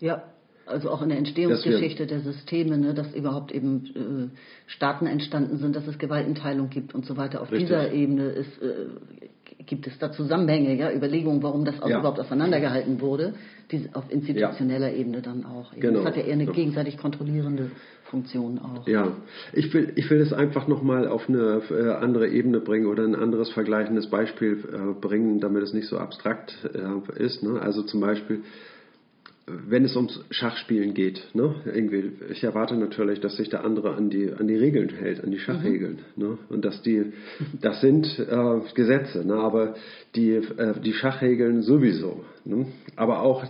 [0.00, 0.22] Ja,
[0.66, 5.74] also auch in der Entstehungsgeschichte der Systeme, ne, dass überhaupt eben äh, Staaten entstanden sind,
[5.76, 7.40] dass es Gewaltenteilung gibt und so weiter.
[7.40, 7.68] Auf Richtig.
[7.68, 8.86] dieser Ebene ist, äh,
[9.66, 11.98] gibt es da Zusammenhänge, ja, Überlegungen, warum das auch Ja.
[12.00, 13.34] überhaupt auseinandergehalten wurde,
[13.70, 15.72] diese, auf institutioneller Ebene dann auch.
[15.74, 15.98] Genau.
[15.98, 16.52] Das hat ja eher eine Ja.
[16.52, 17.70] gegenseitig kontrollierende
[18.04, 18.86] Funktion auch.
[18.86, 19.12] Ja,
[19.52, 23.14] ich will, ich will es einfach nochmal auf eine äh, andere Ebene bringen oder ein
[23.14, 27.42] anderes vergleichendes Beispiel äh, bringen, damit es nicht so abstrakt äh, ist.
[27.42, 27.60] Ne?
[27.60, 28.42] Also zum Beispiel,
[29.46, 31.54] wenn es ums Schachspielen geht, ne?
[31.64, 35.32] irgendwie, ich erwarte natürlich, dass sich der andere an die, an die Regeln hält, an
[35.32, 35.98] die Schachregeln.
[36.16, 36.38] Ne?
[36.48, 37.12] Und dass die,
[37.60, 39.34] das sind äh, Gesetze, ne?
[39.34, 39.74] aber
[40.14, 42.24] die, äh, die Schachregeln sowieso.
[42.44, 42.66] Ne?
[42.94, 43.44] Aber auch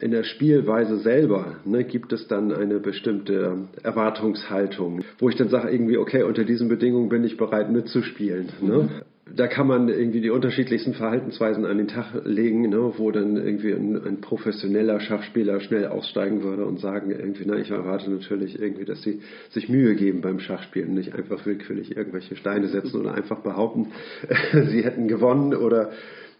[0.00, 5.70] in der Spielweise selber ne, gibt es dann eine bestimmte Erwartungshaltung, wo ich dann sage,
[5.70, 8.48] irgendwie, okay, unter diesen Bedingungen bin ich bereit mitzuspielen.
[8.62, 8.88] Ne?
[9.26, 13.72] Da kann man irgendwie die unterschiedlichsten Verhaltensweisen an den Tag legen, ne, wo dann irgendwie
[13.72, 18.84] ein, ein professioneller Schachspieler schnell aussteigen würde und sagen, irgendwie, na, ich erwarte natürlich irgendwie,
[18.84, 23.40] dass sie sich Mühe geben beim Schachspielen, nicht einfach willkürlich irgendwelche Steine setzen oder einfach
[23.40, 23.92] behaupten,
[24.52, 25.90] sie hätten gewonnen oder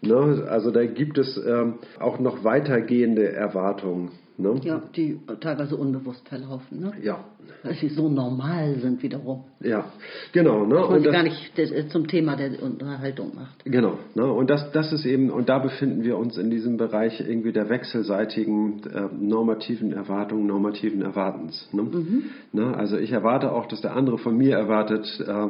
[0.01, 0.45] Ne?
[0.49, 4.11] Also da gibt es ähm, auch noch weitergehende Erwartungen.
[4.37, 4.59] Ne?
[4.63, 6.91] Ja, die teilweise unbewusst verlaufen, ne?
[7.01, 7.23] Ja,
[7.63, 9.45] weil sie so normal sind wiederum.
[9.61, 9.85] ja,
[10.33, 10.65] genau.
[10.65, 10.75] Ne?
[10.75, 13.63] Dass man Und das- gar nicht äh, zum Thema der Unterhaltung macht.
[13.63, 14.25] Genau, ne?
[14.29, 17.69] und das, das ist eben, und da befinden wir uns in diesem Bereich irgendwie der
[17.69, 21.69] wechselseitigen äh, normativen Erwartungen, normativen Erwartens.
[21.71, 22.23] Ne?
[22.51, 22.75] Ne?
[22.75, 25.47] Also ich erwarte auch, dass der andere von mir erwartet, äh,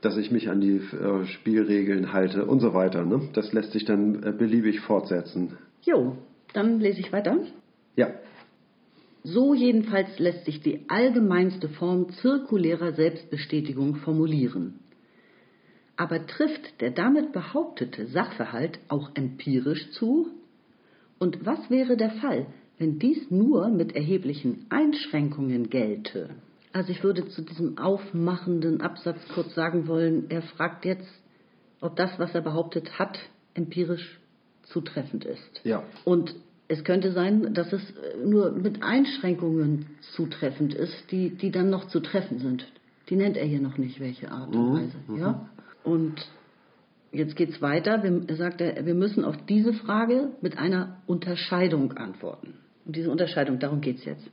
[0.00, 3.04] dass ich mich an die äh, Spielregeln halte und so weiter.
[3.04, 3.22] Ne?
[3.34, 5.58] Das lässt sich dann äh, beliebig fortsetzen.
[5.82, 6.16] Jo,
[6.52, 7.36] dann lese ich weiter.
[7.96, 8.08] Ja,
[9.22, 14.80] So jedenfalls lässt sich die allgemeinste Form zirkulärer Selbstbestätigung formulieren.
[15.96, 20.28] Aber trifft der damit behauptete Sachverhalt auch empirisch zu?
[21.18, 22.46] Und was wäre der Fall,
[22.78, 26.30] wenn dies nur mit erheblichen Einschränkungen gelte?
[26.72, 31.08] Also ich würde zu diesem aufmachenden Absatz kurz sagen wollen, er fragt jetzt,
[31.80, 33.18] ob das, was er behauptet hat,
[33.54, 34.20] empirisch
[34.62, 35.60] zutreffend ist.
[35.64, 35.82] Ja.
[36.04, 36.34] Und
[36.68, 41.88] es könnte sein, dass es äh, nur mit Einschränkungen zutreffend ist, die, die dann noch
[41.88, 42.70] zu treffen sind.
[43.08, 44.96] Die nennt er hier noch nicht, welche Art und Weise.
[45.18, 45.48] Ja?
[45.82, 46.26] Und
[47.10, 48.02] jetzt geht es weiter.
[48.02, 52.54] Wir, er sagt, er, wir müssen auf diese Frage mit einer Unterscheidung antworten.
[52.84, 54.30] Und diese Unterscheidung, darum geht es jetzt.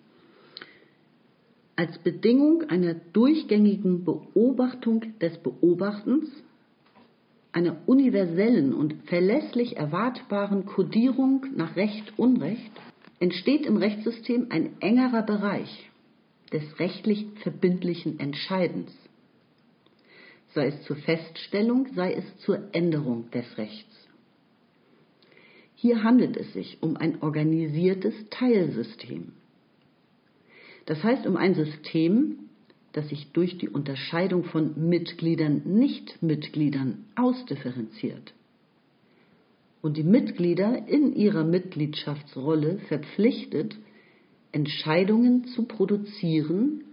[1.77, 6.29] Als Bedingung einer durchgängigen Beobachtung des Beobachtens
[7.55, 12.71] einer universellen und verlässlich erwartbaren Kodierung nach Recht Unrecht
[13.21, 15.89] entsteht im Rechtssystem ein engerer Bereich
[16.51, 18.91] des rechtlich verbindlichen Entscheidens,
[20.53, 24.05] sei es zur Feststellung, sei es zur Änderung des Rechts.
[25.75, 29.31] Hier handelt es sich um ein organisiertes Teilsystem.
[30.87, 32.44] Das heißt um ein System,
[32.95, 38.33] das sich durch die Unterscheidung von Mitgliedern, Nichtmitgliedern ausdifferenziert
[39.81, 43.75] und die Mitglieder in ihrer Mitgliedschaftsrolle verpflichtet,
[44.53, 46.85] Entscheidungen zu produzieren,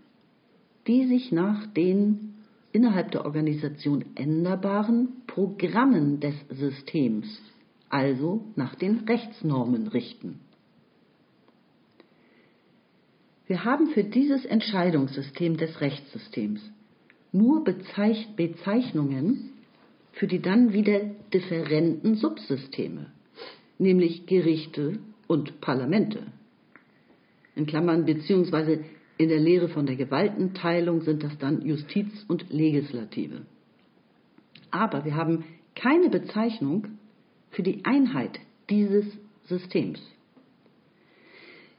[0.88, 2.35] die sich nach den
[2.73, 7.41] innerhalb der Organisation änderbaren Programmen des Systems,
[7.88, 10.41] also nach den Rechtsnormen richten.
[13.46, 16.61] Wir haben für dieses Entscheidungssystem des Rechtssystems
[17.33, 19.52] nur Bezeich Bezeichnungen
[20.12, 21.00] für die dann wieder
[21.33, 23.07] differenten Subsysteme,
[23.78, 26.26] nämlich Gerichte und Parlamente.
[27.57, 28.85] In Klammern beziehungsweise
[29.18, 33.42] in der Lehre von der Gewaltenteilung sind das dann Justiz und Legislative.
[34.70, 36.88] Aber wir haben keine Bezeichnung
[37.50, 39.07] für die Einheit dieses
[39.44, 40.00] Systems.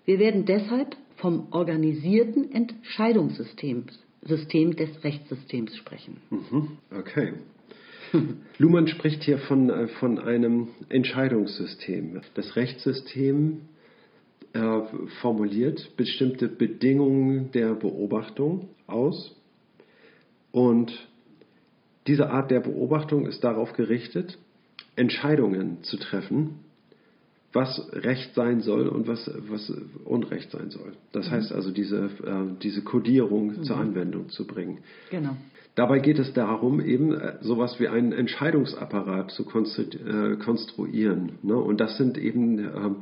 [0.05, 3.85] Wir werden deshalb vom organisierten Entscheidungssystem
[4.25, 6.17] System des Rechtssystems sprechen.
[6.29, 6.77] Mhm.
[6.91, 7.33] Okay.
[8.57, 12.19] Luhmann spricht hier von, äh, von einem Entscheidungssystem.
[12.33, 13.61] Das Rechtssystem
[14.51, 14.81] äh,
[15.21, 19.33] formuliert bestimmte Bedingungen der Beobachtung aus
[20.51, 20.91] und
[22.05, 24.37] diese Art der Beobachtung ist darauf gerichtet,
[24.97, 26.59] Entscheidungen zu treffen,
[27.53, 29.71] was Recht sein soll und was, was
[30.03, 30.93] Unrecht sein soll.
[31.11, 34.79] Das heißt also, diese, äh, diese Kodierung zur Anwendung zu bringen.
[35.11, 35.37] Genau.
[35.75, 41.33] Dabei geht es darum, eben äh, sowas wie einen Entscheidungsapparat zu äh, konstruieren.
[41.41, 41.55] Ne?
[41.55, 42.95] Und das sind eben, ähm,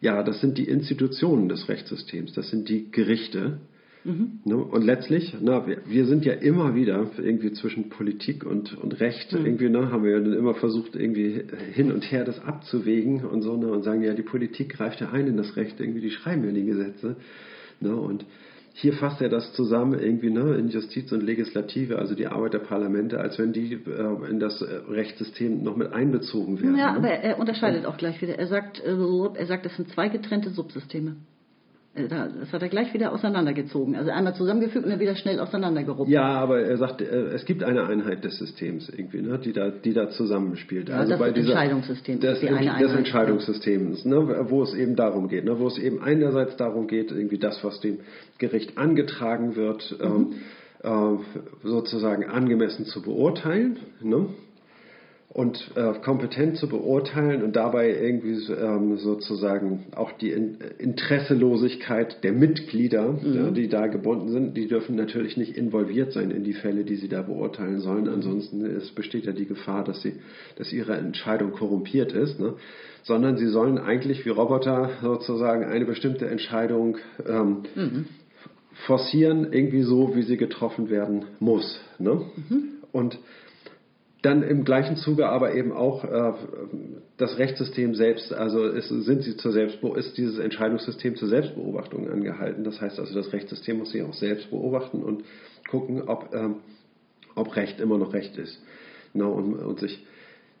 [0.00, 3.60] ja, das sind die Institutionen des Rechtssystems, das sind die Gerichte.
[4.04, 4.56] Ne?
[4.56, 9.32] Und letztlich, na, wir, wir sind ja immer wieder irgendwie zwischen Politik und, und Recht,
[9.32, 13.42] irgendwie ne, haben wir ja dann immer versucht, irgendwie hin und her das abzuwägen und
[13.42, 16.10] so, ne, und sagen, ja, die Politik greift ja ein in das Recht, irgendwie, die
[16.10, 17.16] schreiben ja die Gesetze.
[17.80, 18.24] Ne, und
[18.72, 22.60] hier fasst er das zusammen irgendwie ne, in Justiz und Legislative, also die Arbeit der
[22.60, 26.78] Parlamente, als wenn die äh, in das äh, Rechtssystem noch mit einbezogen werden.
[26.78, 26.98] Ja, ne?
[26.98, 28.38] aber er unterscheidet auch gleich wieder.
[28.38, 28.96] Er sagt, äh,
[29.34, 31.16] er sagt, das sind zwei getrennte Subsysteme.
[31.94, 33.96] Äh, das hat er gleich wieder auseinandergezogen.
[33.96, 36.08] Also einmal zusammengefügt und dann wieder schnell auseinandergeruppt.
[36.08, 39.70] Ja, aber er sagt, äh, es gibt eine Einheit des Systems irgendwie, ne, die, da,
[39.70, 40.88] die da zusammenspielt.
[40.88, 42.90] Ja, also das bei dieser, Entscheidungssystem des, ist die Einheit.
[42.90, 47.38] Entscheidungssystems, ne, wo es eben darum geht, ne, wo es eben einerseits darum geht, irgendwie
[47.38, 47.98] das, was dem
[48.38, 50.06] Gericht angetragen wird, Mhm.
[50.06, 50.34] ähm,
[50.82, 53.78] äh, sozusagen angemessen zu beurteilen.
[54.02, 54.26] Ne?
[55.32, 62.32] Und äh, kompetent zu beurteilen und dabei irgendwie ähm, sozusagen auch die in Interesselosigkeit der
[62.32, 66.82] Mitglieder, ja, die da gebunden sind, die dürfen natürlich nicht involviert sein in die Fälle,
[66.82, 68.08] die sie da beurteilen sollen.
[68.08, 70.14] Ansonsten es besteht ja die Gefahr, dass sie,
[70.56, 72.54] dass ihre Entscheidung korrumpiert ist, ne?
[73.04, 77.62] sondern sie sollen eigentlich wie Roboter sozusagen eine bestimmte Entscheidung ähm,
[78.84, 81.80] forcieren, irgendwie so, wie sie getroffen werden muss.
[82.00, 82.20] Ne?
[82.90, 83.16] Und
[84.22, 86.32] dann im gleichen Zuge aber eben auch äh,
[87.16, 92.64] das Rechtssystem selbst, also ist, sind sie zur Selbstbe ist dieses Entscheidungssystem zur Selbstbeobachtung angehalten.
[92.64, 95.24] Das heißt also, das Rechtssystem muss sich auch selbst beobachten und
[95.70, 96.56] gucken, ob, ähm,
[97.34, 98.60] ob Recht immer noch Recht ist.
[99.12, 100.04] Ne, und, und sich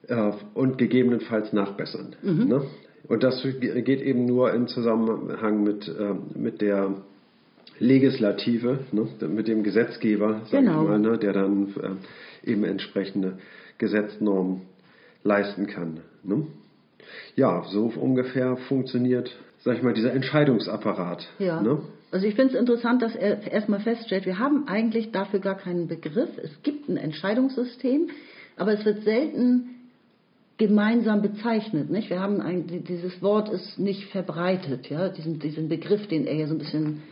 [0.08, 2.16] äh, und gegebenenfalls nachbessern.
[2.22, 2.62] Ne?
[3.08, 6.94] Und das geht eben nur im Zusammenhang mit, äh, mit der
[7.78, 10.82] Legislative, ne, mit dem Gesetzgeber, sag Genau.
[10.82, 11.90] ich mal, ne, der dann äh,
[12.44, 13.38] eben entsprechende
[13.78, 14.62] Gesetznormen
[15.22, 16.00] leisten kann.
[16.22, 16.46] Ne?
[17.36, 21.26] Ja, so ungefähr funktioniert, sag ich mal, dieser Entscheidungsapparat.
[21.38, 21.60] Ja.
[21.60, 21.80] Ne?
[22.10, 25.86] Also ich finde es interessant, dass er erstmal feststellt, wir haben eigentlich dafür gar keinen
[25.86, 26.30] Begriff.
[26.42, 28.10] Es gibt ein Entscheidungssystem,
[28.56, 29.70] aber es wird selten
[30.58, 31.88] gemeinsam bezeichnet.
[31.88, 32.10] Nicht?
[32.10, 36.48] Wir haben ein, dieses Wort ist nicht verbreitet, ja, diesen, diesen Begriff, den er hier
[36.48, 37.02] so ein bisschen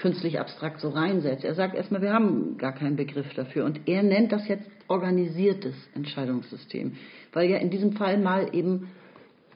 [0.00, 1.44] künstlich abstrakt so reinsetzt.
[1.44, 3.64] Er sagt erstmal, wir haben gar keinen Begriff dafür.
[3.64, 6.96] Und er nennt das jetzt organisiertes Entscheidungssystem,
[7.32, 8.88] weil ja in diesem Fall mal eben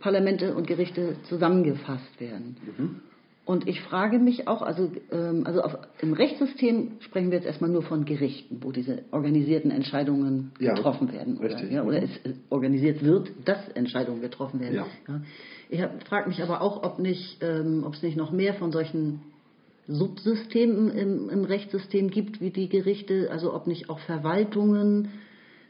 [0.00, 2.56] Parlamente und Gerichte zusammengefasst werden.
[3.46, 7.70] Und ich frage mich auch, also, ähm, also auf, im Rechtssystem sprechen wir jetzt erstmal
[7.70, 11.36] nur von Gerichten, wo diese organisierten Entscheidungen Ja, getroffen werden.
[11.38, 14.84] Oder, ja, oder es äh, organisiert wird, dass Entscheidungen getroffen werden.
[15.08, 15.20] Ja.
[15.68, 19.20] Ich frage mich aber auch, ob, nicht, ähm, ob es nicht noch mehr von solchen
[19.86, 25.10] Subsystemen im, im Rechtssystem gibt, wie die Gerichte, also ob nicht auch Verwaltungen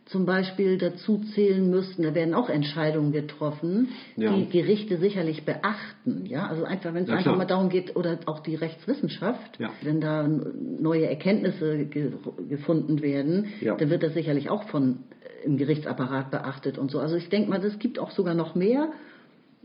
[0.07, 2.03] zum Beispiel dazu zählen müssten.
[2.03, 4.37] Da werden auch Entscheidungen getroffen, Ja.
[4.37, 6.27] die Gerichte sicherlich beachten.
[6.27, 7.37] Ja, also einfach, wenn es Ja, einfach klar.
[7.39, 9.71] mal darum geht, oder auch die Rechtswissenschaft, Ja.
[9.83, 12.13] wenn da neue Erkenntnisse ge
[12.49, 14.99] gefunden werden, dann wird das sicherlich auch von
[15.43, 16.99] äh, im Gerichtsapparat beachtet und so.
[16.99, 18.93] Also ich denke mal, es gibt auch sogar noch mehr.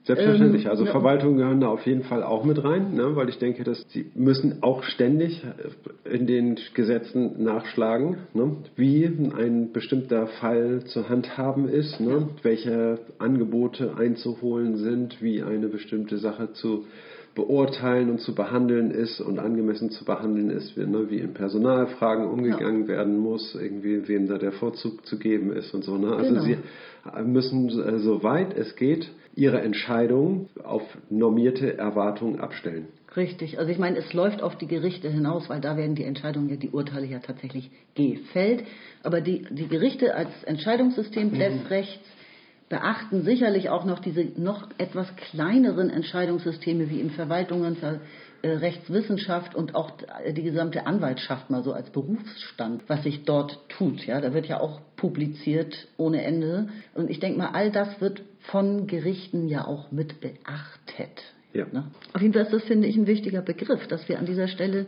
[0.03, 0.65] Selbstverständlich.
[0.65, 0.91] Ähm, also ja.
[0.91, 3.15] Verwaltungen gehören da auf jeden Fall auch mit rein, ne?
[3.15, 8.57] weil ich denke, dass sie müssen auch ständig äh, in den Gesetzen nachschlagen, ne?
[8.75, 12.29] wie ein bestimmter Fall zu handhaben ist, ne?
[12.43, 16.85] welche Angebote einzuholen sind, wie eine bestimmte Sache zu
[17.35, 21.09] beurteilen und zu behandeln ist und angemessen zu behandeln ist, wie, ne?
[21.09, 25.83] wie in Personalfragen umgegangen werden muss, irgendwie wem da der Vorzug zu geben ist und
[25.83, 25.97] so.
[25.97, 26.15] Ne?
[26.15, 26.43] Also Genau.
[26.43, 26.57] sie
[27.23, 29.09] müssen, äh, soweit es geht,
[29.39, 32.89] ihre Entscheidungen auf normierte Erwartungen abstellen.
[33.15, 36.49] Richtig, also ich meine, es läuft auf die Gerichte hinaus, weil da werden die Entscheidungen,
[36.49, 38.65] ja, die Urteile ja tatsächlich gefällt.
[39.01, 42.05] Aber die, die Gerichte als Entscheidungssystem des Rechts
[42.67, 48.01] beachten sicherlich auch noch diese noch etwas kleineren Entscheidungssysteme wie in Verwaltungen, Ver,
[48.41, 49.91] äh, Rechtswissenschaft und auch
[50.35, 54.05] die gesamte Anwaltschaft mal so als Berufsstand, was sich dort tut.
[54.05, 56.69] Ja, da wird ja auch publiziert ohne Ende.
[56.93, 61.23] Und ich denke mal, all das wird von Gerichten ja auch mit beachtet.
[61.53, 61.65] Ja.
[61.71, 61.85] Ne?
[62.13, 64.85] Auf jeden Fall ist das, finde ich, ein wichtiger Begriff, dass wir an dieser Stelle,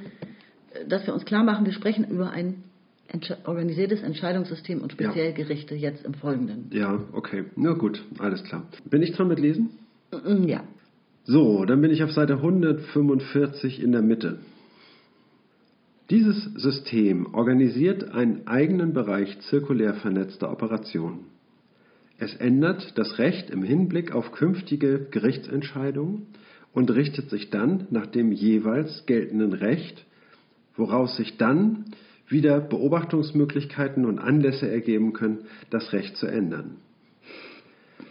[0.73, 2.63] äh, dass wir uns klar machen, wir sprechen über ein
[3.07, 6.69] entsche organisiertes Entscheidungssystem und speziell Gerichte jetzt im Folgenden.
[6.71, 7.43] Ja, okay.
[7.55, 8.65] Na gut, alles klar.
[8.89, 9.71] Bin ich dran mit Lesen?
[10.45, 10.63] Ja.
[11.25, 14.39] So, dann bin ich auf Seite 145 in der Mitte.
[16.09, 21.25] Dieses System organisiert einen eigenen Bereich zirkulär vernetzter Operationen.
[22.21, 26.27] Es ändert das Recht im Hinblick auf künftige Gerichtsentscheidungen
[26.71, 30.05] und richtet sich dann nach dem jeweils geltenden Recht,
[30.75, 31.85] woraus sich dann
[32.27, 35.39] wieder Beobachtungsmöglichkeiten und Anlässe ergeben können,
[35.71, 36.77] das Recht zu ändern.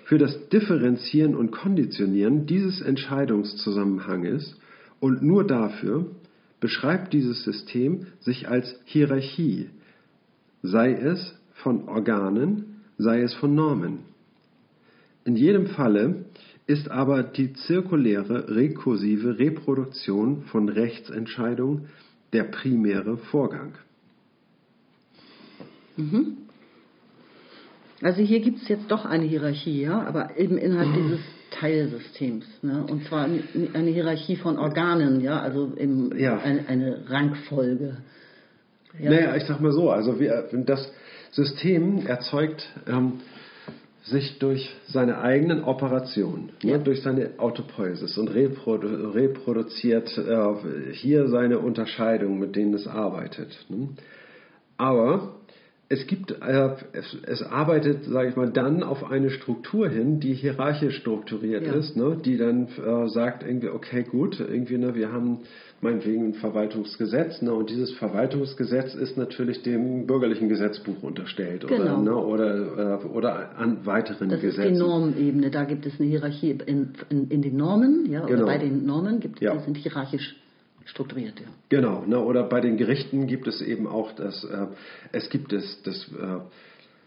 [0.07, 4.59] Für das Differenzieren und Konditionieren dieses Entscheidungszusammenhanges
[4.99, 6.11] und nur dafür
[6.59, 9.71] beschreibt dieses System sich als Hierarchie,
[10.63, 12.70] sei es von Organen,
[13.01, 14.01] sei es von Normen.
[15.25, 16.25] In jedem Falle
[16.67, 21.89] ist aber die zirkuläre rekursive Reproduktion von Rechtsentscheidungen
[22.33, 23.73] der primäre Vorgang.
[25.97, 26.37] Mhm.
[28.03, 31.21] Also hier gibt es jetzt doch eine Hierarchie, ja, aber eben innerhalb dieses
[31.51, 32.47] Teilsystems.
[32.63, 32.87] Ne?
[32.89, 33.29] Und zwar
[33.75, 36.39] eine Hierarchie von Organen, ja, also eben Ja.
[36.39, 37.99] Eine, eine Rangfolge.
[38.99, 39.11] Ja.
[39.11, 40.91] Naja, ich sag mal so, also wir, das
[41.31, 43.21] System erzeugt ähm,
[44.03, 46.79] sich durch seine eigenen Operationen, Ja.
[46.79, 53.67] ne, durch seine Autopoiesis und reprodu reproduziert äh, hier seine Unterscheidungen, mit denen es arbeitet.
[53.69, 53.89] Ne?
[54.79, 55.35] Aber
[55.91, 60.33] es gibt, äh, es, es arbeitet, sage ich mal, dann auf eine Struktur hin, die
[60.35, 61.75] hierarchisch strukturiert Ja.
[61.75, 65.41] ist, ne, die dann äh, sagt irgendwie, okay, gut, irgendwie, ne, wir haben
[65.83, 71.83] meinetwegen ein Verwaltungsgesetz, ne, und dieses Verwaltungsgesetz ist natürlich dem bürgerlichen Gesetzbuch unterstellt Genau.
[71.83, 74.75] oder, ne, oder, äh, oder an weiteren Das ist Gesetzen.
[74.75, 75.51] die Normenebene.
[75.51, 78.43] Da gibt es eine Hierarchie in, in, in den Normen, ja, Genau.
[78.43, 79.55] oder bei den Normen gibt, Ja.
[79.57, 80.37] die sind hierarchisch
[80.85, 81.47] strukturiert, ja.
[81.69, 84.67] Genau, ne, oder bei den Gerichten gibt es eben auch das, äh,
[85.13, 86.41] es gibt das, das äh,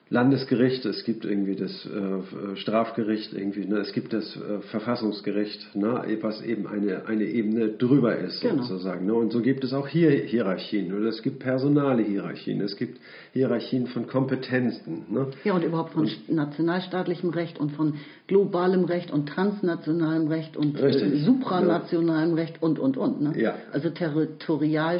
[0.09, 6.03] Landesgericht, es gibt irgendwie das äh, Strafgericht, irgendwie, ne, es gibt das äh, Verfassungsgericht, ne,
[6.21, 8.61] was eben eine, eine Ebene drüber ist, Genau.
[8.63, 9.05] sozusagen.
[9.07, 12.99] Ne, und so gibt es auch hier Hierarchien, oder es gibt personale Hierarchien, es gibt
[13.31, 15.05] Hierarchien von Kompetenzen.
[15.09, 15.27] Ne.
[15.45, 17.95] Ja, und überhaupt von nationalstaatlichem Recht und von
[18.27, 23.21] globalem Recht und transnationalem Recht und äh, supranationalem Recht und, und, und.
[23.21, 23.33] Ne?
[23.41, 23.55] Ja.
[23.71, 24.99] Also territorial,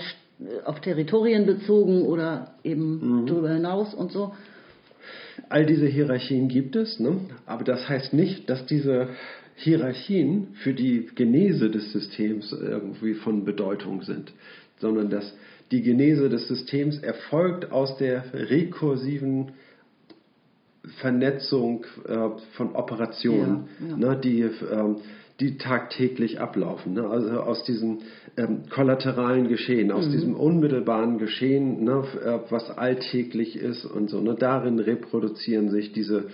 [0.66, 3.26] auf Territorien bezogen oder eben Mhm.
[3.28, 4.34] darüber hinaus und so.
[5.50, 7.20] All diese Hierarchien gibt es, ne?
[7.46, 9.10] aber das heißt nicht, dass diese
[9.56, 14.32] Hierarchien für die Genese des Systems irgendwie von Bedeutung sind,
[14.80, 15.36] sondern dass
[15.72, 19.52] die Genese des Systems erfolgt aus der rekursiven
[21.00, 23.98] Vernetzung äh, von Operationen, Ja, ja.
[23.98, 24.98] Ne, die, ähm,
[25.44, 26.94] die tagtäglich ablaufen.
[26.94, 27.06] Ne?
[27.06, 28.00] Also aus diesem
[28.38, 34.22] ähm, kollateralen Geschehen, aus diesem unmittelbaren Geschehen, ne, äh, was alltäglich ist und so.
[34.22, 34.36] Ne?
[34.40, 36.26] Darin reproduzieren sich diese,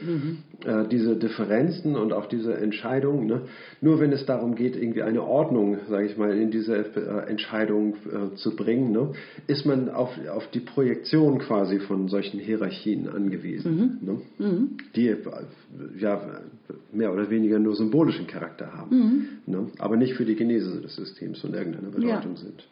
[0.64, 3.26] äh, diese Differenzen und auch diese Entscheidungen.
[3.26, 3.41] Ne?
[3.82, 7.95] Nur wenn es darum geht, irgendwie eine Ordnung, sage ich mal, in diese äh, Entscheidung
[8.05, 9.14] äh, zu bringen, ne?
[9.47, 14.22] ist man auf, auf die Projektion quasi von solchen Hierarchien angewiesen, ne?
[14.95, 15.18] die äh,
[15.97, 16.22] ja
[16.91, 18.95] mehr oder weniger nur symbolischen Charakter haben,
[19.45, 19.68] ne?
[19.80, 22.68] aber nicht für die Genese des Systems von irgendeiner Bedeutung sind.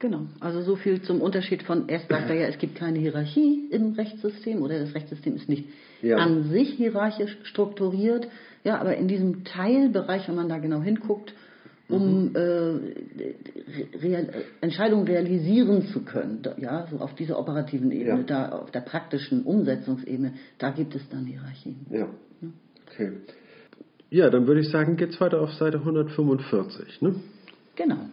[0.00, 0.26] Genau.
[0.38, 3.94] Also so viel zum Unterschied von, erst sagt er ja, es gibt keine Hierarchie im
[3.94, 5.64] Rechtssystem oder das Rechtssystem ist nicht
[6.02, 6.18] Ja.
[6.18, 8.28] an sich hierarchisch strukturiert.
[8.62, 11.34] Ja, aber in diesem Teilbereich, wenn man da genau hinguckt,
[11.88, 12.38] um äh,
[14.00, 14.28] real,
[14.60, 18.22] Entscheidungen realisieren zu können, ja, so auf dieser operativen Ebene, Ja.
[18.22, 21.86] da auf der praktischen Umsetzungsebene, da gibt es dann Hierarchien.
[21.90, 22.08] Ja,
[22.86, 23.12] okay.
[24.10, 27.02] Ja, dann würde ich sagen, geht's weiter auf Seite 145.
[27.02, 27.16] Ne?
[27.76, 28.08] Genau.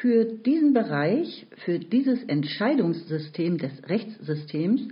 [0.00, 4.88] Für diesen Bereich, für dieses Entscheidungssystem des Rechtssystems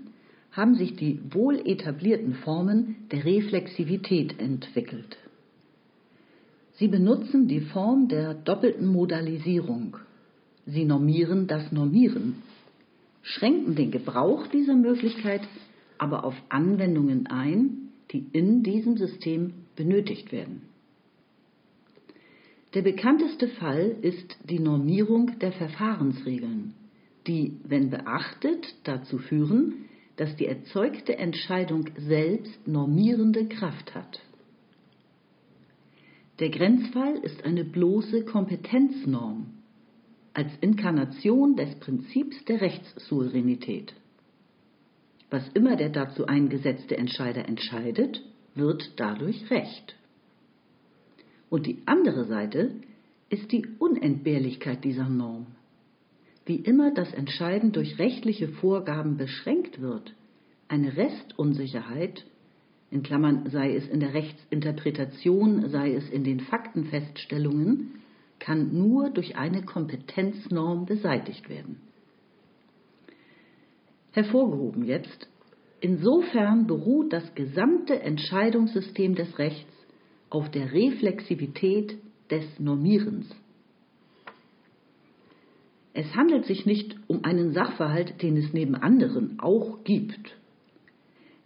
[0.53, 5.17] haben sich die wohl etablierten Formen der Reflexivität entwickelt.
[6.75, 9.97] Sie benutzen die Form der doppelten Modalisierung.
[10.67, 12.37] Sie normieren das Normieren,
[13.23, 15.43] schränken den Gebrauch dieser Möglichkeit
[16.01, 20.63] aber auf Anwendungen ein, die in diesem System benötigt werden.
[22.75, 26.75] Der bekannteste Fall ist die Normierung der Verfahrensregeln,
[27.27, 29.87] die, wenn beachtet, dazu führen,
[30.17, 34.21] dass die erzeugte Entscheidung selbst normierende Kraft hat.
[36.39, 39.47] Der Grenzfall ist eine bloße Kompetenznorm
[40.33, 43.95] als Inkarnation des Prinzips der Rechtssouveränität.
[45.31, 48.23] Was immer der dazu eingesetzte Entscheider entscheidet,
[48.55, 49.97] wird dadurch Recht.
[51.49, 52.75] Und die andere Seite
[53.29, 55.47] ist die Unentbehrlichkeit dieser Norm.
[56.47, 60.15] Wie immer das Entscheiden durch rechtliche Vorgaben beschränkt wird,
[60.69, 62.25] eine Restunsicherheit,
[62.91, 68.01] in Klammern sei es in der Rechtsinterpretation, sei es in den Faktenfeststellungen,
[68.41, 71.81] kann nur durch eine Kompetenznorm beseitigt werden.
[74.13, 75.29] Hervorgehoben jetzt,
[75.81, 79.73] insofern beruht das gesamte Entscheidungssystem des Rechts
[80.31, 81.99] auf der Reflexivität
[82.31, 83.29] des Normierens.
[85.93, 90.37] Es handelt sich nicht um einen Sachverhalt, den es neben anderen auch gibt.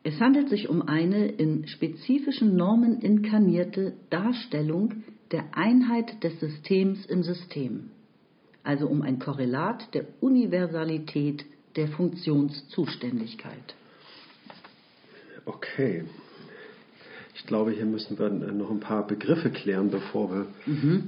[0.02, 5.02] Es handelt sich um eine in spezifischen Normen inkarnierte Darstellung
[5.32, 7.90] der Einheit des Systems im System,
[8.62, 11.46] also um ein Korrelat der Universalität
[11.76, 13.74] der Funktionszuständigkeit.
[15.44, 16.04] Okay.
[17.34, 20.46] Ich glaube, hier müssen wir noch ein paar Begriffe klären, bevor wir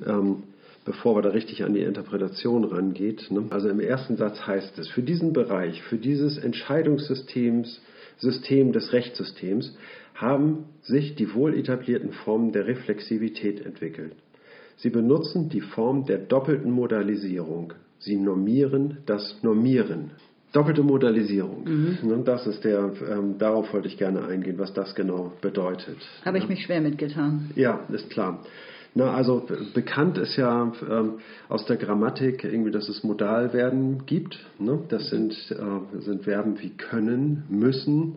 [0.07, 0.43] ähm,
[0.87, 3.31] bevor wir da richtig an die Interpretation rangeht.
[3.31, 3.47] Ne?
[3.51, 7.83] Also im ersten Satz heißt es, für diesen Bereich, für dieses Entscheidungssystems,
[8.19, 9.77] System des Rechtssystems,
[10.15, 14.13] haben sich die wohl etablierten Formen der Reflexivität entwickelt.
[14.77, 17.75] Sie benutzen die Form der doppelten Modalisierung.
[17.99, 20.13] Sie normieren das Normieren.
[20.57, 21.65] Doppelte Modalisierung.
[21.65, 22.25] Mhm.
[22.25, 25.99] Das ist der, ähm, darauf wollte ich gerne eingehen, was das genau bedeutet.
[26.25, 27.51] Habe ich mich schwer mitgetan.
[27.57, 28.43] Ja, ist klar.
[28.95, 31.17] Na, also bekannt ist ja ähm,
[31.51, 34.39] aus der Grammatik irgendwie, dass es Modalverben gibt.
[34.59, 34.79] Ne?
[34.89, 38.17] Das sind, äh, sind Verben wie können, müssen,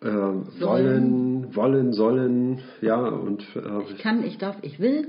[0.00, 5.08] äh, wollen, wollen, sollen, ja und äh, ich kann, ich darf, ich will,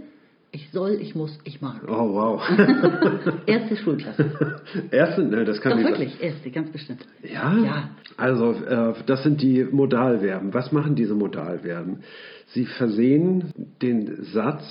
[0.53, 1.81] ich soll, ich muss, ich mag.
[1.87, 2.41] Oh, wow.
[3.47, 4.61] erste Schulklasse.
[4.91, 5.23] Erste?
[5.23, 6.29] Ne, das kann Doch, nicht wirklich, sein.
[6.29, 7.05] erste, ganz bestimmt.
[7.23, 7.57] Ja?
[7.57, 7.89] Ja.
[8.17, 10.53] Also, äh, das sind die Modalverben.
[10.53, 12.03] Was machen diese Modalverben?
[12.49, 13.51] Sie versehen
[13.81, 14.63] den Satz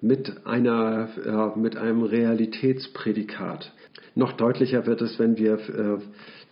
[0.00, 3.72] mit, einer, äh, mit einem Realitätsprädikat.
[4.16, 5.98] Noch deutlicher wird es, wenn wir äh,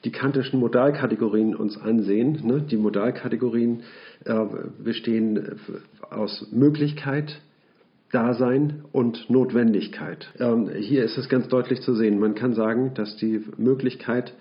[0.04, 2.46] die kantischen Modalkategorien uns ansehen.
[2.46, 2.60] Ne?
[2.62, 3.82] Die Modalkategorien
[4.24, 4.44] äh,
[4.78, 5.58] bestehen
[6.08, 7.40] aus Möglichkeit,
[8.12, 10.28] Dasein und Notwendigkeit.
[10.38, 12.18] Ähm, hier ist es ganz deutlich zu sehen.
[12.18, 14.34] Man kann sagen, dass die Möglichkeit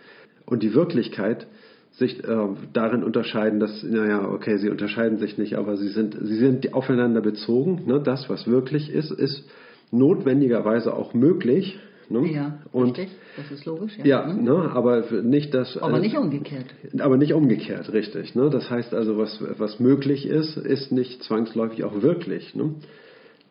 [0.46, 1.48] und die Wirklichkeit
[1.92, 6.38] sich äh, darin unterscheiden, dass, naja, okay, sie unterscheiden sich nicht, aber sie sind, sie
[6.38, 7.84] sind aufeinander bezogen.
[7.86, 8.02] Ne?
[8.04, 9.46] Das, was wirklich ist, ist
[9.92, 11.80] notwendigerweise auch möglich.
[12.10, 12.32] Ne?
[12.32, 13.98] Ja, und, richtig, das ist logisch.
[13.98, 14.44] Ja, ja mhm.
[14.44, 14.72] ne?
[14.74, 15.78] aber nicht das.
[15.78, 16.66] Aber äh, nicht umgekehrt.
[17.00, 18.36] Aber nicht umgekehrt, richtig.
[18.36, 18.50] Ne?
[18.52, 22.54] Das heißt also, was, was möglich ist, ist nicht zwangsläufig auch wirklich.
[22.54, 22.76] Ne?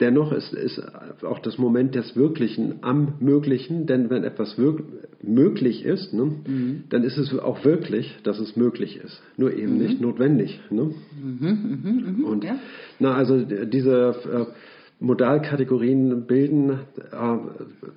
[0.01, 0.83] Dennoch ist, ist
[1.23, 4.57] auch das Moment des Wirklichen am Möglichen, denn wenn etwas
[5.23, 6.85] möglich ist, ne, mhm.
[6.91, 9.79] dann ist es auch wirklich, dass es möglich ist, nur eben mhm.
[9.79, 10.61] nicht notwendig.
[10.71, 10.91] Ne?
[11.23, 12.57] Mhm, mhm, mhm Und ja.
[12.99, 14.47] na, also diese äh,
[14.99, 17.39] Modalkategorien bilden äh,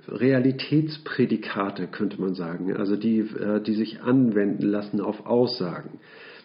[0.07, 5.99] Realitätsprädikate, könnte man sagen, also die, äh, die sich anwenden lassen auf Aussagen.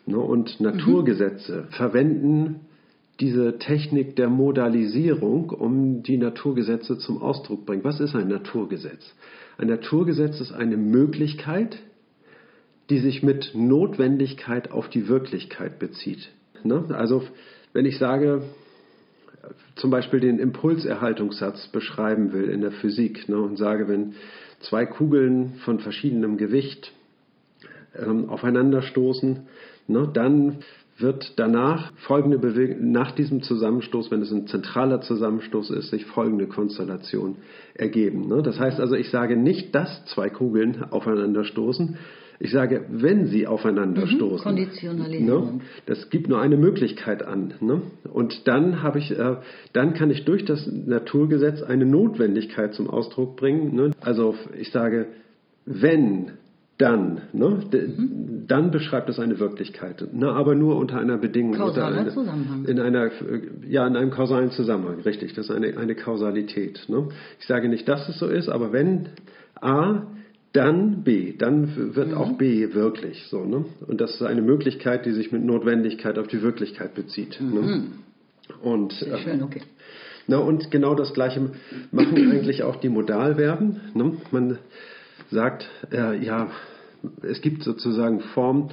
[0.06, 0.16] Ne?
[0.16, 0.66] Und mhm.
[0.66, 2.60] Naturgesetze verwenden
[3.20, 7.84] diese Technik der Modalisierung, um die Naturgesetze zum Ausdruck zu bringen.
[7.84, 9.14] Was ist ein Naturgesetz?
[9.58, 11.78] Ein Naturgesetz ist eine Möglichkeit,
[12.90, 16.30] die sich mit Notwendigkeit auf die Wirklichkeit bezieht.
[16.64, 16.84] Ne?
[16.90, 17.22] Also
[17.72, 18.42] wenn ich sage,
[19.76, 24.14] zum Beispiel den Impulserhaltungssatz beschreiben will in der Physik ne, und sage, wenn
[24.60, 26.92] zwei Kugeln von verschiedenem Gewicht
[27.96, 29.40] ähm, aufeinanderstoßen,
[29.88, 30.58] ne, dann
[30.98, 36.46] wird danach folgende Bewegung, nach diesem Zusammenstoß, wenn es ein zentraler Zusammenstoß ist, sich folgende
[36.46, 37.36] Konstellation
[37.74, 38.28] ergeben.
[38.28, 38.42] Ne?
[38.42, 41.96] Das heißt also, ich sage nicht, dass zwei Kugeln aufeinander stoßen.
[42.38, 44.44] Ich sage, wenn sie aufeinander mhm, stoßen.
[44.44, 45.58] Konditionalisierung.
[45.58, 45.60] Ne?
[45.86, 47.54] Das gibt nur eine Möglichkeit an.
[47.60, 47.82] Ne?
[48.12, 49.36] Und dann habe ich, äh,
[49.72, 53.94] dann kann ich durch das Naturgesetz eine Notwendigkeit zum Ausdruck bringen.
[54.00, 55.06] Also ich sage,
[55.64, 56.32] wenn
[56.78, 57.60] dann, ne?
[57.70, 58.44] Mhm.
[58.48, 60.32] dann beschreibt es eine Wirklichkeit, ne?
[60.32, 61.54] aber nur unter einer Bedingung.
[61.54, 62.64] Kausaler eine, Zusammenhang.
[62.64, 63.10] In einer,
[63.68, 65.34] ja, in einem kausalen Zusammenhang, richtig.
[65.34, 66.84] Das ist eine, eine Kausalität.
[66.88, 67.08] Ne?
[67.38, 69.10] Ich sage nicht, dass es so ist, aber wenn
[69.60, 70.06] A,
[70.52, 72.14] dann B, dann wird mhm.
[72.14, 73.44] auch B wirklich so.
[73.44, 73.64] Ne?
[73.86, 77.40] Und das ist eine Möglichkeit, die sich mit Notwendigkeit auf die Wirklichkeit bezieht.
[77.40, 77.60] Ne?
[77.60, 77.66] Mhm.
[77.66, 77.84] Ne?
[78.62, 79.62] Und, Sehr schön, okay.
[80.26, 81.50] Na, und genau das Gleiche
[81.90, 83.80] machen eigentlich auch die Modalverben.
[83.94, 84.16] Ne?
[84.30, 84.58] Man
[85.32, 86.50] sagt, äh, ja,
[87.22, 88.70] es gibt sozusagen Formen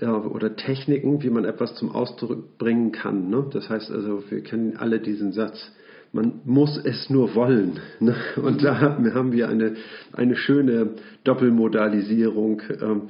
[0.00, 3.30] äh, oder Techniken, wie man etwas zum Ausdruck bringen kann.
[3.30, 3.46] Ne?
[3.52, 5.72] Das heißt also, wir kennen alle diesen Satz.
[6.12, 7.80] Man muss es nur wollen.
[8.00, 8.16] Ne?
[8.36, 9.76] Und da haben wir eine,
[10.12, 10.94] eine schöne
[11.24, 12.62] Doppelmodalisierung.
[12.80, 13.02] Ähm,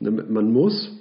[0.00, 0.10] ne?
[0.10, 1.00] man muss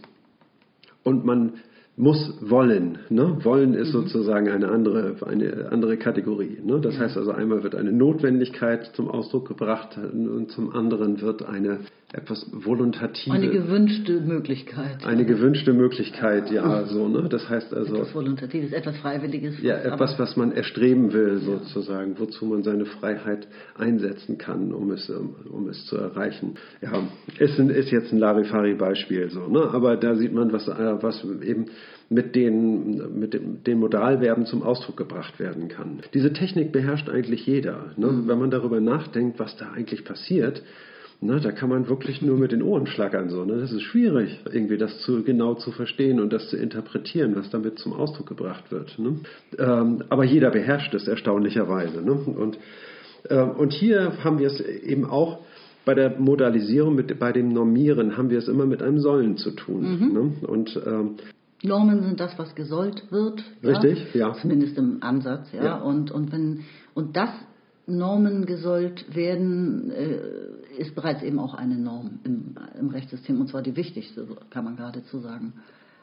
[1.03, 1.53] und man
[2.01, 2.97] muss wollen.
[3.09, 3.37] Ne?
[3.43, 4.07] Wollen ist mhm.
[4.07, 6.57] sozusagen eine andere, eine andere Kategorie.
[6.63, 6.81] Ne?
[6.81, 11.81] Das heißt also, einmal wird eine Notwendigkeit zum Ausdruck gebracht und zum anderen wird eine
[12.13, 13.33] etwas volontative.
[13.33, 15.05] Eine gewünschte Möglichkeit.
[15.05, 17.29] Eine gewünschte Möglichkeit, ja, so, ne?
[17.29, 17.95] Das heißt also.
[17.95, 19.61] Etwas Volontatives, etwas Freiwilliges.
[19.61, 23.47] Ja, etwas, was man erstreben will, sozusagen, wozu man seine Freiheit
[23.77, 26.55] einsetzen kann, um es, um es zu erreichen.
[26.81, 27.01] Ja,
[27.39, 29.69] ist, ist jetzt ein Larifari-Beispiel, so, ne?
[29.71, 31.67] Aber da sieht man, was, äh, was eben
[32.09, 33.33] mit den, mit
[33.65, 36.01] den Modalverben zum Ausdruck gebracht werden kann.
[36.13, 37.93] Diese Technik beherrscht eigentlich jeder.
[37.95, 38.07] Ne?
[38.07, 38.27] Mhm.
[38.27, 40.61] Wenn man darüber nachdenkt, was da eigentlich passiert,
[41.23, 43.29] Ne, da kann man wirklich nur mit den Ohren schlackern.
[43.29, 43.57] So, ne?
[43.57, 47.77] Das ist schwierig, irgendwie das zu, genau zu verstehen und das zu interpretieren, was damit
[47.77, 48.97] zum Ausdruck gebracht wird.
[48.97, 49.19] Ne?
[49.59, 52.01] Ähm, aber jeder beherrscht es erstaunlicherweise.
[52.01, 52.13] Ne?
[52.13, 52.57] Und,
[53.29, 55.41] äh, und hier haben wir es eben auch
[55.85, 59.51] bei der Modalisierung, mit, bei dem Normieren, haben wir es immer mit einem Sollen zu
[59.51, 59.99] tun.
[59.99, 60.13] Mhm.
[60.13, 60.47] Ne?
[60.47, 61.17] Und ähm,
[61.61, 63.43] Normen sind das, was gesollt wird.
[63.63, 64.29] Richtig, ja.
[64.29, 64.33] ja.
[64.33, 65.63] Zumindest im Ansatz, ja.
[65.63, 65.77] ja.
[65.77, 66.61] Und, und, wenn,
[66.95, 67.29] und das
[67.97, 73.61] Normen gesollt werden, äh, ist bereits eben auch eine Norm im, im Rechtssystem und zwar
[73.61, 75.53] die wichtigste, kann man geradezu sagen.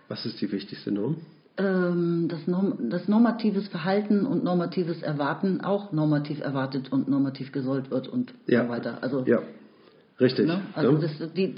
[0.09, 1.17] Was ist die wichtigste Norm?
[1.59, 7.91] Ähm, das, Norm, das normatives Verhalten und normatives Erwarten auch normativ erwartet und normativ gesollt
[7.91, 8.65] wird und Ja.
[8.65, 8.99] so weiter.
[9.03, 9.43] Also, Ja,
[10.21, 10.47] richtig.
[10.47, 10.61] ne?
[10.75, 11.01] also ne?
[11.01, 11.57] das, die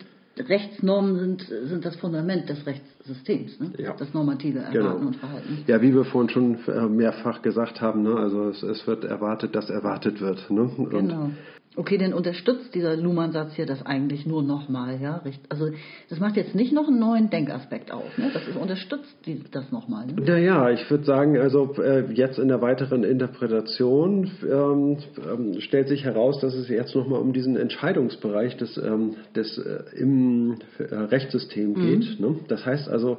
[0.49, 3.72] Rechtsnormen sind, sind das Fundament des Rechtssystems, ne?
[3.78, 3.95] Ja.
[3.99, 4.97] das normative Erwarten Genau.
[4.97, 5.59] und Verhalten.
[5.66, 8.14] Ja, wie wir vorhin schon äh, mehrfach gesagt haben, ne?
[8.16, 10.51] also es, es wird erwartet, dass erwartet wird.
[10.51, 10.62] Ne?
[10.62, 11.30] Und Genau.
[11.77, 15.23] Okay, dann unterstützt dieser Luhmann-Satz hier das eigentlich nur nochmal, ja?
[15.49, 15.71] Also
[16.09, 18.29] das macht jetzt nicht noch einen neuen Denkaspekt auf, ne?
[18.35, 20.07] Das ist, unterstützt die, das nochmal.
[20.07, 20.14] Ne?
[20.21, 24.97] Naja, ich würde sagen, also äh, jetzt in der weiteren Interpretation ähm,
[25.33, 29.97] ähm, stellt sich heraus, dass es jetzt nochmal um diesen Entscheidungsbereich des, ähm, des äh,
[29.97, 32.18] im äh, Rechtssystem geht.
[32.18, 32.35] Ne?
[32.49, 33.18] Das heißt also,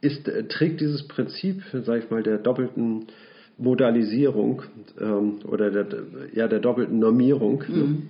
[0.00, 3.06] ist, äh, trägt dieses Prinzip, sage ich mal, der doppelten
[3.58, 4.62] Modalisierung
[5.00, 5.86] ähm, oder der,
[6.34, 8.02] ja, der doppelten Normierung, ne?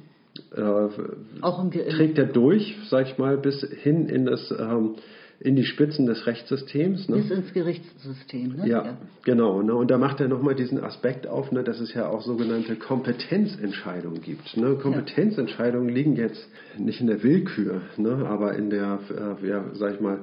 [0.54, 4.96] äh, trägt er durch, sag ich mal, bis hin in das ähm,
[5.42, 7.08] in die Spitzen des Rechtssystems.
[7.08, 7.16] Ne?
[7.16, 8.56] bis ins Gerichtssystem.
[8.56, 8.68] Ne?
[8.68, 9.60] Ja, genau.
[9.62, 9.74] Ne?
[9.74, 14.20] Und da macht er nochmal diesen Aspekt auf, ne, dass es ja auch sogenannte Kompetenzentscheidungen
[14.22, 14.56] gibt.
[14.56, 14.76] Ne?
[14.76, 18.24] Kompetenzentscheidungen liegen jetzt nicht in der Willkür, ne?
[18.28, 20.20] aber in der, äh, ja, sag ich mal,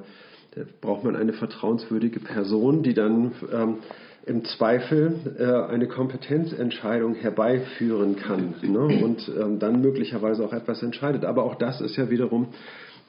[0.54, 3.76] da braucht man eine vertrauenswürdige Person, die dann ähm,
[4.26, 9.02] im Zweifel äh, eine Kompetenzentscheidung herbeiführen kann ne?
[9.02, 11.24] und ähm, dann möglicherweise auch etwas entscheidet.
[11.24, 12.48] Aber auch das ist ja wiederum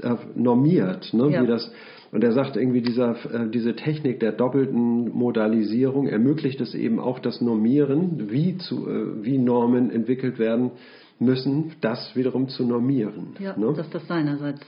[0.01, 1.30] äh, normiert, ne?
[1.30, 1.43] Ja.
[1.43, 1.72] wie das
[2.12, 7.20] und er sagt irgendwie, dieser, äh, diese Technik der doppelten Modalisierung ermöglicht es eben auch
[7.20, 10.72] das Normieren, wie, zu, äh, wie Normen entwickelt werden
[11.20, 13.36] müssen, das wiederum zu normieren.
[13.39, 13.74] Ja, ne?
[13.76, 14.62] dass das seinerseits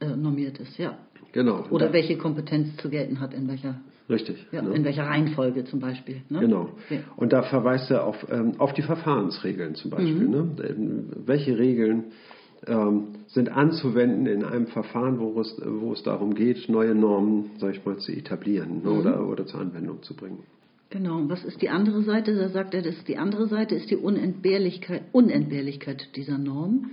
[0.00, 0.98] äh, normiert ist, ja.
[1.32, 1.64] genau.
[1.70, 3.80] Oder welche Kompetenz zu gelten hat, in welcher,
[4.12, 4.46] Richtig.
[4.52, 4.74] ja, ne?
[4.74, 6.22] in welcher Reihenfolge zum Beispiel.
[6.28, 6.40] Ne?
[6.40, 6.70] Genau.
[7.16, 10.28] Und da verweist er auf, ähm, auf die Verfahrensregeln zum Beispiel.
[10.28, 10.50] Ne?
[10.68, 12.04] Ähm, Welche Regeln
[12.66, 17.74] ähm, sind anzuwenden in einem Verfahren, wo es, wo es darum geht, neue Normen, sag
[17.74, 18.90] ich mal, zu etablieren ne?
[18.90, 20.40] oder, oder zur Anwendung zu bringen.
[20.90, 21.16] Genau.
[21.16, 22.36] Und was ist die andere Seite?
[22.36, 26.90] Da sagt er, dass die andere Seite ist die Unentbehrlichkeit, Unentbehrlichkeit dieser Norm.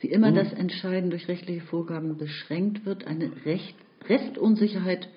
[0.00, 3.76] Wie immer das Entscheiden durch rechtliche Vorgaben beschränkt wird, eine Recht,
[4.08, 5.10] Restunsicherheit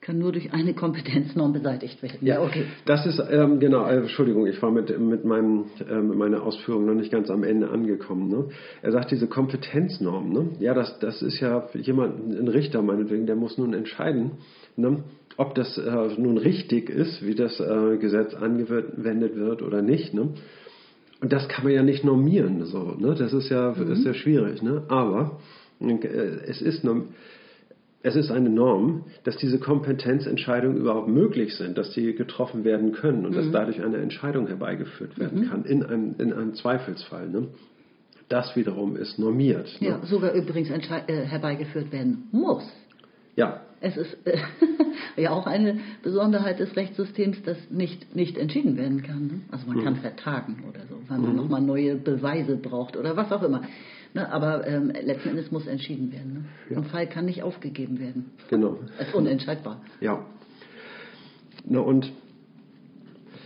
[0.00, 2.18] kann nur durch eine Kompetenznorm beseitigt werden.
[2.20, 2.64] Ja, okay.
[2.86, 6.86] Das ist, ähm, genau, äh, Entschuldigung, ich war mit, mit, meinem, äh, mit meiner Ausführung
[6.86, 8.28] noch nicht ganz am Ende angekommen.
[8.28, 8.48] Ne?
[8.82, 10.50] Er sagt, diese Kompetenznorm, ne?
[10.60, 14.32] ja, das, das ist ja jemand, ein Richter meinetwegen, der muss nun entscheiden,
[14.76, 15.02] ne?
[15.36, 20.14] ob das äh, nun richtig ist, wie das äh, Gesetz angewendet wird oder nicht.
[20.14, 20.34] Ne?
[21.20, 23.16] Und das kann man ja nicht normieren, so, ne?
[23.18, 24.62] das ist ja, ist ja schwierig.
[24.62, 24.84] Ne?
[24.88, 25.38] Aber
[25.80, 26.04] äh,
[26.46, 26.84] es ist
[28.02, 33.26] es ist eine Norm, dass diese Kompetenzentscheidungen überhaupt möglich sind, dass sie getroffen werden können
[33.26, 37.28] und dass dadurch eine Entscheidung herbeigeführt werden kann in einem, in einem Zweifelsfall.
[37.28, 37.48] Ne?
[38.28, 39.68] Das wiederum ist normiert.
[39.80, 39.88] Ne?
[39.88, 42.62] Ja, sogar übrigens äh, herbeigeführt werden muss.
[43.34, 44.38] ja, Es ist äh,
[45.20, 49.26] ja auch eine Besonderheit des Rechtssystems, dass nicht, nicht entschieden werden kann.
[49.26, 49.40] Ne?
[49.50, 53.42] Also man kann vertagen oder so, weil man nochmal neue Beweise braucht oder was auch
[53.42, 53.62] immer.
[54.14, 54.30] Ne?
[54.32, 56.46] Aber ähm, letzten Endes muss entschieden werden.
[56.68, 56.76] Ne?
[56.76, 58.30] Ein Fall kann nicht aufgegeben werden.
[58.48, 58.78] genau.
[58.98, 59.80] Es ist unentscheidbar.
[60.00, 60.24] Ja.
[61.64, 62.10] Na und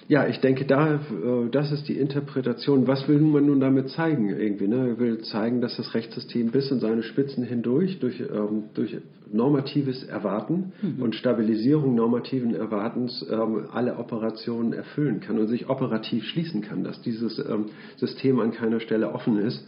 [0.08, 2.86] ja, ich denke, da, äh, das ist die Interpretation.
[2.86, 4.28] Was will man nun damit zeigen?
[4.28, 4.90] Irgendwie, ne?
[4.90, 8.96] Er will zeigen, dass das Rechtssystem bis in seine Spitzen hindurch durch, ähm, durch
[9.32, 16.60] normatives Erwarten und Stabilisierung normativen Erwartens ähm, alle Operationen erfüllen kann und sich operativ schließen
[16.60, 19.64] kann, dass dieses ähm, System an keiner Stelle offen ist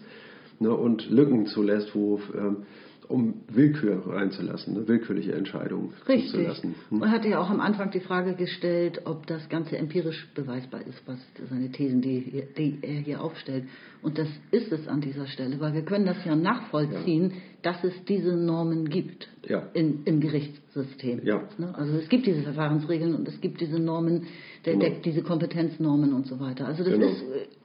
[0.60, 0.74] ne?
[0.74, 2.64] und Lücken zulässt, wo ähm,
[3.06, 4.88] um Willkür reinzulassen, ne?
[4.88, 6.30] willkürliche Entscheidungen Richtig.
[6.30, 6.74] zuzulassen.
[6.88, 7.02] Hm?
[7.02, 11.02] Und hatte ja auch am Anfang die Frage gestellt, ob das Ganze empirisch beweisbar ist,
[11.06, 11.18] was
[11.50, 13.64] seine Thesen, die, die er hier aufstellt.
[14.02, 17.92] Und das ist es an dieser Stelle, weil wir können das ja nachvollziehen, dass es
[18.06, 19.68] diese Normen gibt Ja.
[19.74, 21.20] in, im Gerichtssystem.
[21.24, 21.42] Ja.
[21.58, 21.74] Ne?
[21.74, 24.28] Also es gibt diese Verfahrensregeln und es gibt diese Normen,
[24.64, 24.84] der Genau.
[24.86, 26.66] deckt diese Kompetenznormen und so weiter.
[26.66, 27.06] Also das Genau.
[27.08, 27.63] ist äh,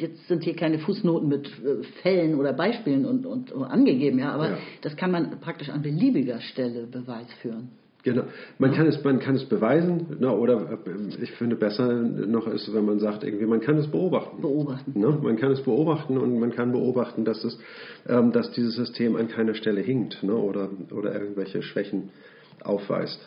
[0.00, 4.32] jetzt sind hier keine Fußnoten mit äh, Fällen oder Beispielen und, und, und angegeben, ja,
[4.32, 4.58] aber Ja.
[4.82, 7.70] das kann man praktisch an beliebiger Stelle Beweis führen.
[8.02, 8.22] Genau.
[8.60, 12.72] Man, kann es, man kann es beweisen, ne, oder äh, ich finde besser noch ist,
[12.72, 14.40] wenn man sagt, irgendwie, man kann es beobachten.
[14.40, 15.00] Beobachten.
[15.00, 15.18] Ne?
[15.20, 17.58] Man kann es beobachten und man kann beobachten, dass, es,
[18.08, 22.10] ähm, dass dieses System an keiner Stelle hinkt ne, oder, oder irgendwelche Schwächen
[22.62, 23.18] aufweist.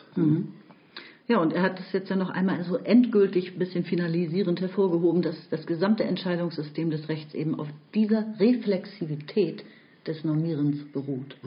[1.30, 5.22] Ja, und er hat das jetzt ja noch einmal so endgültig ein bisschen finalisierend hervorgehoben,
[5.22, 9.64] dass das gesamte Entscheidungssystem des Rechts eben auf dieser Reflexivität
[10.08, 11.38] des Normierens beruht.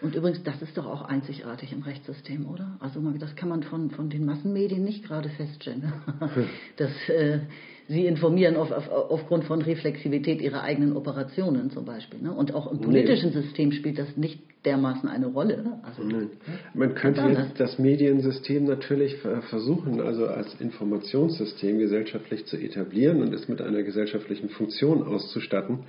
[0.00, 2.76] Und übrigens, das ist doch auch einzigartig im Rechtssystem, oder?
[2.78, 5.92] Also das kann man von, von den Massenmedien nicht gerade feststellen.
[6.76, 7.40] dass äh,
[7.88, 12.22] sie informieren auf, auf, aufgrund von Reflexivität ihrer eigenen Operationen zum Beispiel.
[12.22, 12.32] Ne?
[12.32, 13.42] Und auch im politischen nee.
[13.42, 15.80] System spielt das nicht dermaßen eine Rolle.
[15.82, 16.30] Also, Nein.
[16.74, 19.16] Man könnte jetzt das Mediensystem natürlich
[19.50, 25.80] versuchen, also als Informationssystem gesellschaftlich zu etablieren und es mit einer gesellschaftlichen Funktion auszustatten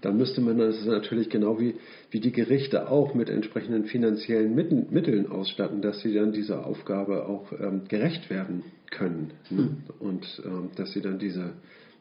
[0.00, 1.74] dann müsste man das natürlich genau wie,
[2.10, 7.52] wie die Gerichte auch mit entsprechenden finanziellen Mitteln ausstatten, dass sie dann dieser Aufgabe auch
[7.52, 9.32] ähm, gerecht werden können.
[9.50, 9.62] Ne?
[9.62, 9.76] Mhm.
[9.98, 11.52] Und ähm, dass sie dann diese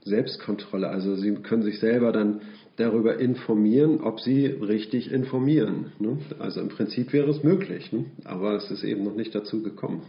[0.05, 2.41] Selbstkontrolle, also sie können sich selber dann
[2.77, 5.91] darüber informieren, ob sie richtig informieren.
[5.99, 6.19] Ne?
[6.39, 8.05] Also im Prinzip wäre es möglich, ne?
[8.23, 10.03] aber es ist eben noch nicht dazu gekommen,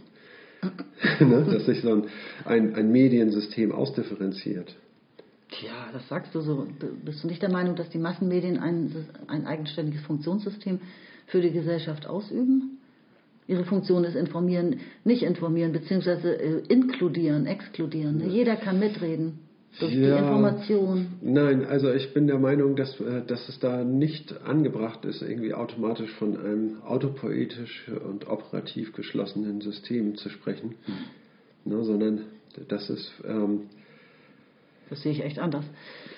[1.19, 1.45] ne?
[1.51, 2.03] dass sich so ein,
[2.45, 4.75] ein, ein Mediensystem ausdifferenziert.
[5.51, 6.67] Tja, das sagst du so.
[7.03, 8.93] Bist du nicht der Meinung, dass die Massenmedien ein,
[9.27, 10.79] ein eigenständiges Funktionssystem
[11.25, 12.77] für die Gesellschaft ausüben?
[13.47, 18.19] Ihre Funktion ist informieren, nicht informieren, beziehungsweise äh, inkludieren, exkludieren.
[18.19, 18.27] Ja.
[18.27, 19.39] Jeder kann mitreden
[19.79, 21.07] durch ja, die Information.
[21.21, 25.53] Nein, also ich bin der Meinung, dass, äh, dass es da nicht angebracht ist, irgendwie
[25.53, 30.75] automatisch von einem autopoetisch und operativ geschlossenen System zu sprechen,
[31.65, 31.71] mhm.
[31.71, 32.21] ne, sondern
[32.67, 33.69] dass es ähm,
[34.89, 35.65] das sehe ich echt anders.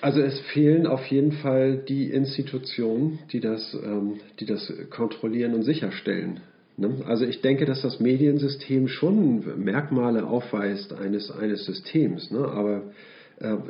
[0.00, 5.62] Also es fehlen auf jeden Fall die Institutionen, die das, ähm, die das kontrollieren und
[5.62, 6.40] sicherstellen.
[6.76, 7.02] Ne?
[7.06, 12.48] Also ich denke, dass das Mediensystem schon Merkmale aufweist eines, eines Systems, ne?
[12.48, 12.82] aber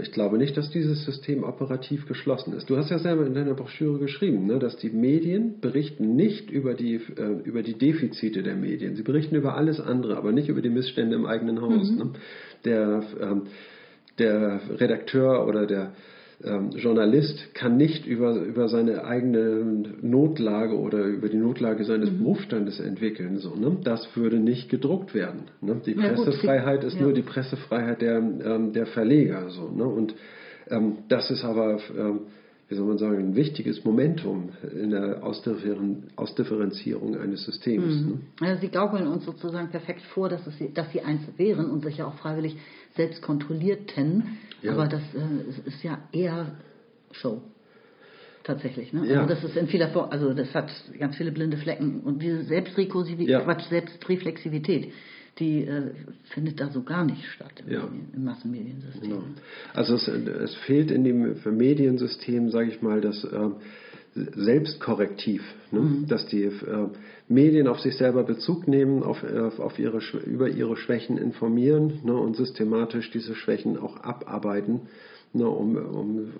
[0.01, 2.69] ich glaube nicht, dass dieses System operativ geschlossen ist.
[2.69, 6.75] Du hast ja selber in deiner Broschüre geschrieben, ne, dass die Medien berichten nicht über
[6.75, 8.97] die, äh, über die Defizite der Medien.
[8.97, 11.91] Sie berichten über alles andere, aber nicht über die Missstände im eigenen Haus.
[11.91, 11.99] Mhm.
[11.99, 12.11] Ne?
[12.65, 13.43] Der, ähm,
[14.19, 15.95] der Redakteur oder der
[16.45, 22.19] ähm, Journalist kann nicht über, über seine eigene Notlage oder über die Notlage seines mhm.
[22.19, 23.39] Berufsstandes entwickeln.
[23.39, 23.77] So, ne?
[23.83, 25.43] Das würde nicht gedruckt werden.
[25.61, 25.81] Ne?
[25.85, 27.03] Die ja, Pressefreiheit gut, ist ja.
[27.03, 29.51] nur die Pressefreiheit der, ähm, der Verleger.
[29.51, 29.85] So, ne?
[29.85, 30.15] Und
[30.71, 32.21] ähm, das ist aber ähm,
[32.73, 37.97] wie soll man sagen, ein wichtiges Momentum in der Ausdifferenzierung eines Systems.
[37.97, 38.21] Mhm.
[38.41, 38.49] Ne?
[38.49, 41.99] Also Sie gaukeln uns sozusagen perfekt vor, dass, es, dass Sie eins wären und sich
[41.99, 42.57] ja auch freiwillig
[42.97, 44.39] selbst kontrollierten.
[44.63, 44.73] Ja.
[44.73, 46.53] Aber das äh, ist ja eher
[47.11, 47.43] Show.
[48.43, 49.07] Tatsächlich, ne?
[49.07, 49.21] Ja.
[49.21, 52.43] Also das ist in vieler Form, also das hat ganz viele blinde Flecken und diese
[52.45, 53.41] Selbstrekursivität, ja.
[53.41, 54.93] Quatsch, Selbstreflexivität,
[55.39, 55.93] die äh,
[56.35, 57.89] findet da so gar nicht statt im, ja.
[58.15, 59.11] im Massenmediensystem.
[59.11, 59.23] Genau.
[59.73, 63.51] Also es, es, fehlt in dem Mediensystem, sage ich mal, das äh,
[64.15, 65.81] Selbstkorrektiv, ne?
[65.81, 66.07] mhm.
[66.07, 66.89] dass die äh,
[67.29, 72.15] Medien auf sich selber Bezug nehmen, auf, äh, auf ihre, über ihre Schwächen informieren ne?
[72.15, 74.83] und systematisch diese Schwächen auch abarbeiten.
[75.35, 76.33] Ne, um, um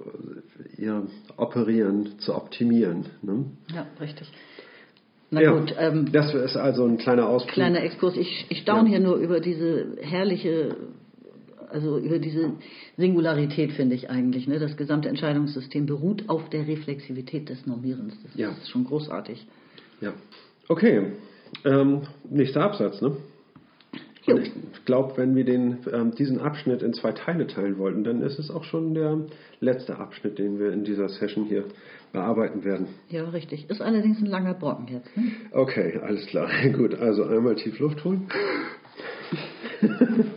[0.77, 1.07] ihr
[1.39, 3.07] Operieren zu optimieren.
[3.23, 3.47] Ne?
[3.75, 4.31] Ja, richtig.
[5.35, 7.55] Na ja, gut, ähm, das ist also ein kleiner Ausflug.
[7.55, 8.19] Kleiner Exkurs.
[8.19, 8.99] Ich, ich staune ja.
[8.99, 10.77] hier nur über diese herrliche,
[11.71, 12.53] also über diese
[12.99, 14.47] Singularität, finde ich eigentlich.
[14.47, 14.59] Ne?
[14.59, 18.15] Das gesamte Entscheidungssystem beruht auf der Reflexivität des Normierens.
[18.23, 18.51] Das ja.
[18.51, 19.47] ist schon großartig.
[20.03, 20.13] Ja.
[20.69, 21.13] Okay.
[21.65, 23.17] Ähm, nächster Absatz, ne?
[24.27, 28.23] Und ich glaube, wenn wir den, ähm, diesen Abschnitt in zwei Teile teilen wollten, dann
[28.23, 29.19] ist es auch schon der
[29.61, 31.65] letzte Abschnitt, den wir in dieser Session hier
[32.13, 32.87] bearbeiten werden.
[33.09, 33.69] Ja, richtig.
[33.69, 35.17] Ist allerdings ein langer Brocken jetzt.
[35.17, 35.33] Ne?
[35.51, 36.49] Okay, alles klar.
[36.73, 38.29] Gut, also einmal tief Luft holen.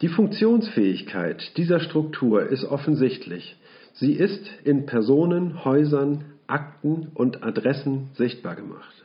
[0.00, 3.56] Die Funktionsfähigkeit dieser Struktur ist offensichtlich.
[3.94, 8.97] Sie ist in Personen, Häusern, Akten und Adressen sichtbar gemacht.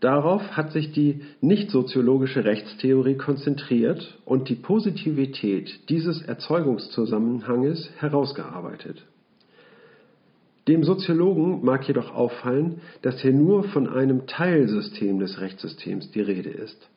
[0.00, 9.02] Darauf hat sich die nicht-soziologische Rechtstheorie konzentriert und die Positivität dieses Erzeugungszusammenhanges herausgearbeitet.
[10.68, 16.50] Dem Soziologen mag jedoch auffallen, dass hier nur von einem Teilsystem des Rechtssystems die Rede
[16.50, 16.90] ist.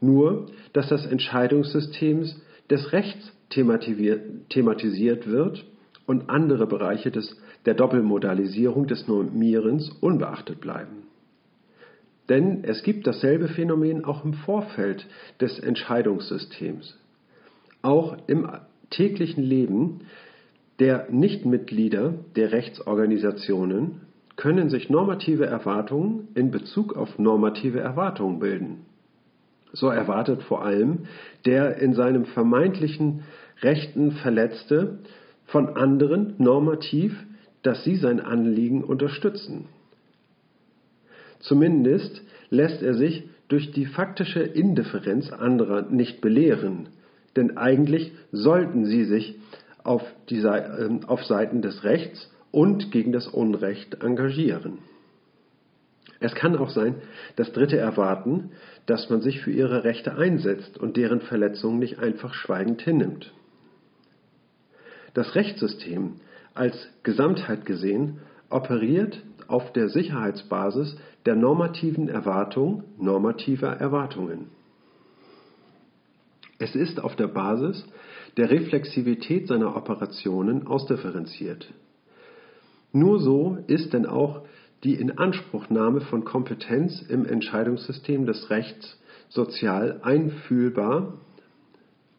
[0.00, 2.30] Nur, dass das Entscheidungssystem
[2.70, 5.64] des Rechts thematisiert wird
[6.06, 7.36] und andere Bereiche des,
[7.66, 11.07] der Doppelmodalisierung des Normierens unbeachtet bleiben.
[12.28, 15.06] Denn es gibt dasselbe Phänomen auch im Vorfeld
[15.40, 16.98] des Entscheidungssystems.
[17.82, 18.48] Auch im
[18.90, 20.00] täglichen Leben
[20.78, 24.02] der Nichtmitglieder der Rechtsorganisationen
[24.36, 28.86] können sich normative Erwartungen in Bezug auf normative Erwartungen bilden.
[29.72, 31.06] So erwartet vor allem
[31.44, 33.24] der in seinem vermeintlichen
[33.62, 34.98] Rechten Verletzte
[35.46, 37.12] von anderen normativ,
[37.62, 39.66] dass sie sein Anliegen unterstützen.
[41.40, 46.88] Zumindest lässt er sich durch die faktische Indifferenz anderer nicht belehren,
[47.36, 49.36] denn eigentlich sollten sie sich
[49.82, 54.78] auf, die, ähm, auf Seiten des Rechts und gegen das Unrecht engagieren.
[56.20, 56.96] Es kann auch sein,
[57.36, 58.50] dass Dritte erwarten,
[58.86, 63.32] dass man sich für ihre Rechte einsetzt und deren Verletzungen nicht einfach schweigend hinnimmt.
[65.14, 66.14] Das Rechtssystem
[66.54, 68.18] als Gesamtheit gesehen
[68.50, 70.96] operiert auf der Sicherheitsbasis
[71.28, 74.46] der normativen Erwartung normativer Erwartungen.
[76.58, 77.86] Es ist auf der Basis
[78.38, 81.70] der Reflexivität seiner Operationen ausdifferenziert.
[82.94, 84.40] Nur so ist denn auch
[84.84, 88.98] die Inanspruchnahme von Kompetenz im Entscheidungssystem des Rechts
[89.28, 91.18] sozial einfühlbar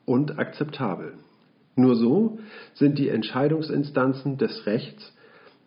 [0.05, 1.13] und akzeptabel.
[1.75, 2.37] Nur so
[2.75, 5.11] sind die Entscheidungsinstanzen des Rechts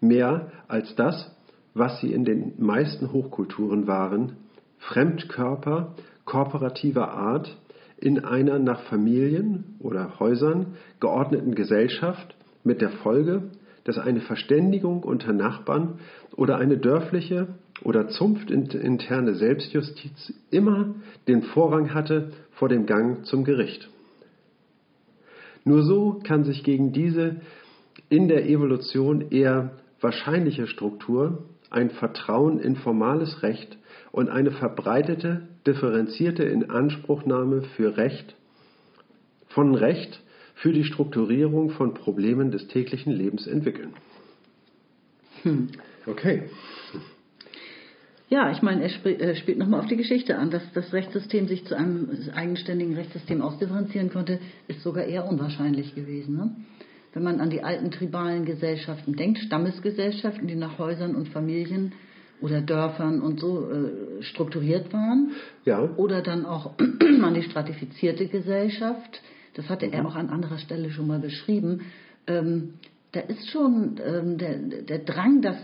[0.00, 1.34] mehr als das,
[1.74, 4.36] was sie in den meisten Hochkulturen waren,
[4.78, 5.94] Fremdkörper
[6.24, 7.56] kooperativer Art
[7.98, 13.50] in einer nach Familien oder Häusern geordneten Gesellschaft mit der Folge,
[13.84, 15.98] dass eine Verständigung unter Nachbarn
[16.36, 17.48] oder eine dörfliche
[17.82, 20.94] oder zunftinterne Selbstjustiz immer
[21.26, 23.88] den Vorrang hatte vor dem Gang zum Gericht.
[25.64, 27.36] Nur so kann sich gegen diese
[28.08, 33.78] in der Evolution eher wahrscheinliche Struktur ein Vertrauen in formales Recht
[34.10, 38.34] und eine verbreitete, differenzierte Inanspruchnahme für Recht,
[39.48, 40.20] von Recht
[40.54, 43.94] für die Strukturierung von Problemen des täglichen Lebens entwickeln.
[45.42, 45.68] Hm.
[46.06, 46.44] Okay.
[48.28, 51.48] Ja, ich meine, er sp äh, spielt nochmal auf die Geschichte an, dass das Rechtssystem
[51.48, 56.36] sich zu einem eigenständigen Rechtssystem ausdifferenzieren konnte, ist sogar eher unwahrscheinlich gewesen.
[56.36, 56.56] Ne?
[57.14, 61.92] Wenn man an die alten tribalen Gesellschaften denkt, Stammesgesellschaften, die nach Häusern und Familien
[62.40, 65.32] oder Dörfern und so äh, strukturiert waren.
[65.64, 65.90] Ja.
[65.96, 69.22] Oder dann auch an die stratifizierte Gesellschaft.
[69.54, 69.92] Das hatte mhm.
[69.92, 71.82] er auch an anderer Stelle schon mal beschrieben.
[72.26, 72.74] Ähm,
[73.12, 75.56] da ist schon ähm, der, der Drang, das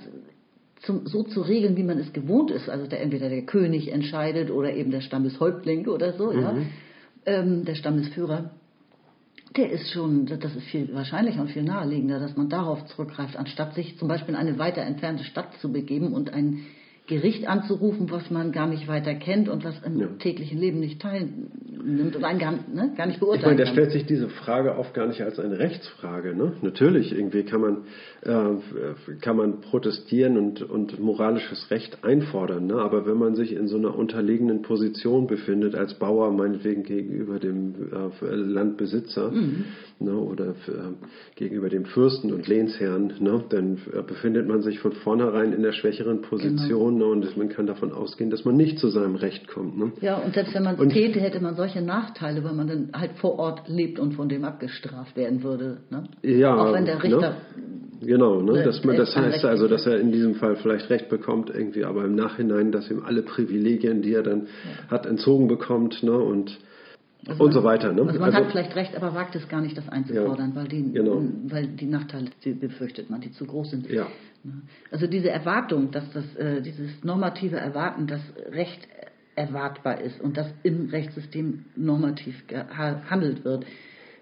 [0.83, 2.69] zum, so zu regeln, wie man es gewohnt ist.
[2.69, 6.41] Also der, entweder der König entscheidet oder eben der Stammeshäuptling oder so, mhm.
[6.41, 6.57] ja,
[7.27, 8.53] ähm, der Stammesführer.
[9.57, 13.75] Der ist schon, das ist viel wahrscheinlicher und viel naheliegender, dass man darauf zurückgreift, anstatt
[13.75, 16.67] sich zum Beispiel in eine weiter entfernte Stadt zu begeben und ein
[17.09, 20.07] Gericht anzurufen, was man gar nicht weiter kennt und was im ja.
[20.19, 23.41] täglichen Leben nicht teilnimmt und einen gar, ne, gar nicht beurteilt.
[23.41, 26.37] Ich meine, der stellt sich diese Frage oft gar nicht als eine Rechtsfrage.
[26.37, 26.53] Ne?
[26.61, 27.77] Natürlich, irgendwie kann man,
[28.21, 32.75] äh, kann man protestieren und, und moralisches Recht einfordern, ne?
[32.75, 37.75] aber wenn man sich in so einer unterlegenen Position befindet, als Bauer meinetwegen gegenüber dem
[37.91, 39.65] äh, Landbesitzer mhm.
[39.99, 40.13] ne?
[40.15, 40.93] oder äh,
[41.37, 43.43] gegenüber dem Fürsten und Lehnsherrn, ne?
[43.49, 46.97] dann äh, befindet man sich von vornherein in der schwächeren Position.
[46.97, 47.07] Genau ne?
[47.07, 49.79] und man kann davon ausgehen, dass man nicht zu seinem Recht kommt.
[49.79, 49.93] Ne?
[50.01, 53.13] Ja, und selbst wenn man es täte, hätte man solche Nachteile, weil man dann halt
[53.13, 55.79] vor Ort lebt und von dem abgestraft werden würde.
[55.91, 56.05] Ne?
[56.23, 57.03] Ja, auch wenn der ne?
[57.03, 57.31] Richter.
[57.31, 57.37] Ne?
[58.01, 58.63] Genau, ne?
[58.63, 62.05] dass man, das heißt also, dass er in diesem Fall vielleicht Recht bekommt, irgendwie, aber
[62.05, 64.91] im Nachhinein, dass ihm alle Privilegien, die er dann ja.
[64.91, 66.13] hat, entzogen bekommt, ne?
[66.13, 66.59] und
[67.27, 67.93] also und man, so weiter.
[67.93, 68.03] Ne?
[68.03, 70.69] Also man also, hat vielleicht recht, aber wagt es gar nicht, das einzufordern, ja, weil,
[70.69, 71.23] die, genau.
[71.45, 73.91] weil die Nachteile, die befürchtet man, die zu groß sind.
[73.91, 74.07] Ja.
[74.91, 78.87] Also diese Erwartung, dass das, äh, dieses normative Erwarten, dass Recht
[79.35, 83.67] erwartbar ist und dass im Rechtssystem normativ gehandelt wird,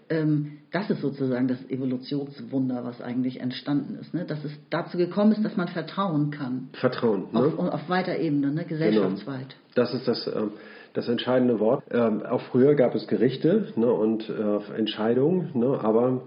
[0.08, 4.14] ähm, das ist sozusagen das Evolutionswunder, was eigentlich entstanden ist.
[4.14, 4.24] Ne?
[4.24, 6.68] Dass es dazu gekommen ist, dass man vertrauen kann.
[6.74, 7.26] Vertrauen.
[7.32, 7.40] Ne?
[7.40, 8.64] Auf, auf weiter Ebene, ne?
[8.64, 9.48] gesellschaftsweit.
[9.48, 9.74] Genau.
[9.74, 10.26] Das ist das.
[10.28, 10.50] Ähm
[10.96, 11.84] das entscheidende Wort.
[11.90, 16.22] Ähm, auch früher gab es Gerichte ne, und äh, Entscheidungen, ne, aber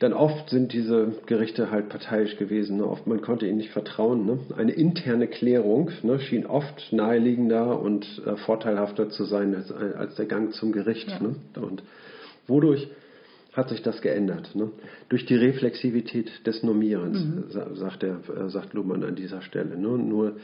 [0.00, 2.76] dann oft sind diese Gerichte halt parteiisch gewesen.
[2.76, 2.86] Ne?
[2.86, 4.26] Oft man konnte ihnen nicht vertrauen.
[4.26, 4.38] Ne?
[4.56, 10.26] Eine interne Klärung ne, schien oft naheliegender und äh, vorteilhafter zu sein als, als, der
[10.26, 11.08] Gang zum Gericht.
[11.08, 11.20] Ja.
[11.20, 11.34] Ne?
[11.60, 11.82] Und
[12.46, 12.88] wodurch
[13.52, 14.54] hat sich das geändert?
[14.54, 14.70] Ne?
[15.08, 17.74] Durch die Reflexivität des Normierens, mhm.
[17.74, 19.76] sagt, der, äh, sagt Luhmann an dieser Stelle.
[19.76, 19.98] Ne?
[19.98, 20.36] Nur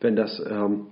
[0.00, 0.86] wenn das ähm,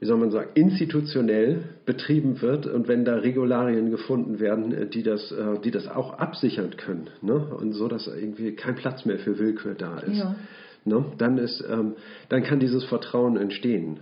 [0.00, 5.02] wie soll man sagen, institutionell betrieben wird und wenn da Regularien gefunden werden, äh, die
[5.02, 7.34] das, äh, die das auch absichern können, ne?
[7.34, 10.36] und so, dass irgendwie kein Platz mehr für Willkür da ist, ja.
[10.84, 11.04] ne?
[11.18, 11.96] dann, ist ähm,
[12.28, 14.00] dann kann dieses Vertrauen entstehen.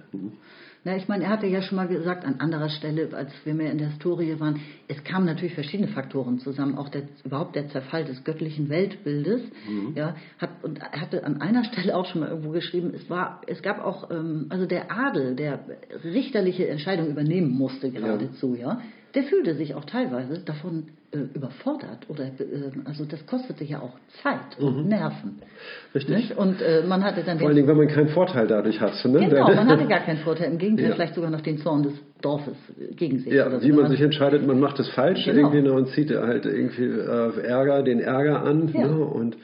[0.86, 3.72] Na, ich meine, er hatte ja schon mal gesagt an anderer Stelle, als wir mehr
[3.72, 8.04] in der Historie waren, es kamen natürlich verschiedene Faktoren zusammen, auch der, überhaupt der Zerfall
[8.04, 9.40] des göttlichen Weltbildes.
[9.68, 9.94] Mhm.
[9.96, 13.40] Ja, hat, und er hatte an einer Stelle auch schon mal irgendwo geschrieben, es war,
[13.48, 15.58] es gab auch, ähm, also der Adel, der
[16.04, 18.74] richterliche Entscheidungen übernehmen musste geradezu, ja.
[18.74, 18.82] ja,
[19.16, 23.94] der fühlte sich auch teilweise davon äh, überfordert oder äh, also das kostete ja auch
[24.22, 24.88] Zeit und mhm.
[24.88, 25.38] Nerven.
[25.94, 26.14] Richtig.
[26.14, 26.36] Nicht?
[26.36, 28.92] Und äh, man hatte dann vor allen Dingen, wenn man keinen Vorteil dadurch hat.
[29.06, 29.26] Ne?
[29.26, 30.52] Genau, man hatte gar keinen Vorteil.
[30.52, 30.94] Im Gegenteil, ja.
[30.94, 32.56] vielleicht sogar noch den Zorn des Dorfes
[32.94, 33.32] gegen sich.
[33.32, 35.38] Ja, wie man sich entscheidet, man macht es falsch genau.
[35.38, 38.86] irgendwie ne, und zieht halt irgendwie äh, Ärger, den Ärger an ja.
[38.86, 38.98] ne?
[38.98, 39.38] und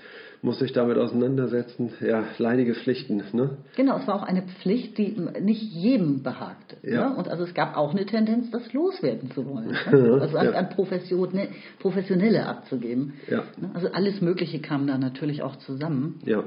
[0.45, 1.93] muss sich damit auseinandersetzen.
[2.01, 3.23] Ja, leidige Pflichten.
[3.33, 3.59] Ne?
[3.77, 6.77] Genau, es war auch eine Pflicht, die nicht jedem behagte.
[6.83, 7.11] Ja.
[7.11, 7.17] Ne?
[7.17, 9.69] Und also es gab auch eine Tendenz, das loswerden zu wollen.
[9.69, 10.19] Ne?
[10.21, 10.53] Also an, Ja.
[10.53, 11.31] an Profession,
[11.79, 13.15] Professionelle abzugeben.
[13.31, 13.45] Ja.
[13.57, 13.71] Ne?
[13.73, 16.21] Also alles Mögliche kam da natürlich auch zusammen.
[16.25, 16.43] Ja,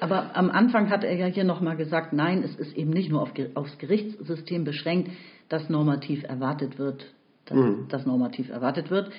[0.00, 3.22] Aber am Anfang hat er ja hier nochmal gesagt, nein, es ist eben nicht nur
[3.22, 5.10] auf, aufs Gerichtssystem beschränkt,
[5.48, 7.06] dass normativ erwartet wird,
[7.46, 9.10] dass, dass normativ erwartet wird,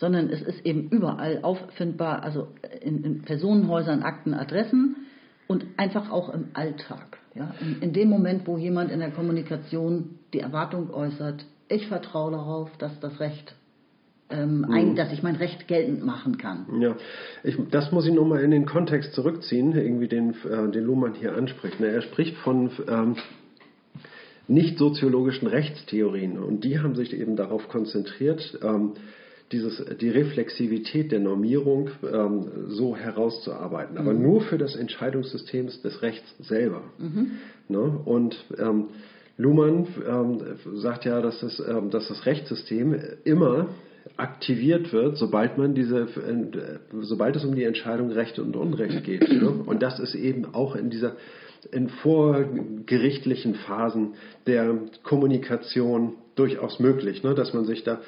[0.00, 2.48] sondern es ist eben überall auffindbar, also
[2.80, 4.96] in, in Personenhäusern, Akten, Adressen
[5.46, 7.18] und einfach auch im Alltag.
[7.34, 7.54] Ja?
[7.60, 12.70] In, in dem Moment, wo jemand in der Kommunikation die Erwartung äußert, ich vertraue darauf,
[12.78, 13.54] dass das Recht,
[14.30, 16.80] ähm, ein, dass ich mein Recht geltend machen kann.
[16.80, 16.96] Ja,
[17.44, 21.36] ich, das muss ich nochmal in den Kontext zurückziehen, irgendwie den, äh, den Luhmann hier
[21.36, 21.78] anspricht.
[21.78, 21.88] Ne?
[21.88, 23.16] Er spricht von ähm,
[24.48, 28.94] nicht soziologischen Rechtstheorien und die haben sich eben darauf konzentriert, ähm,
[29.52, 36.34] dieses, die Reflexivität der Normierung ähm, so herauszuarbeiten, aber nur für das Entscheidungssystem des Rechts
[36.38, 36.82] selber.
[37.68, 38.00] Ne?
[38.04, 38.88] Und ähm,
[39.36, 40.42] Luhmann ähm,
[40.74, 42.94] sagt ja, dass das, ähm, dass das Rechtssystem
[43.24, 43.68] immer
[44.16, 49.28] aktiviert wird, sobald man diese, äh, sobald es um die Entscheidung Recht und Unrecht geht.
[49.30, 49.48] Ne?
[49.48, 51.16] Und das ist eben auch in dieser
[51.72, 54.14] in vorgerichtlichen Phasen
[54.46, 57.34] der Kommunikation durchaus möglich, ne?
[57.34, 58.00] dass man sich da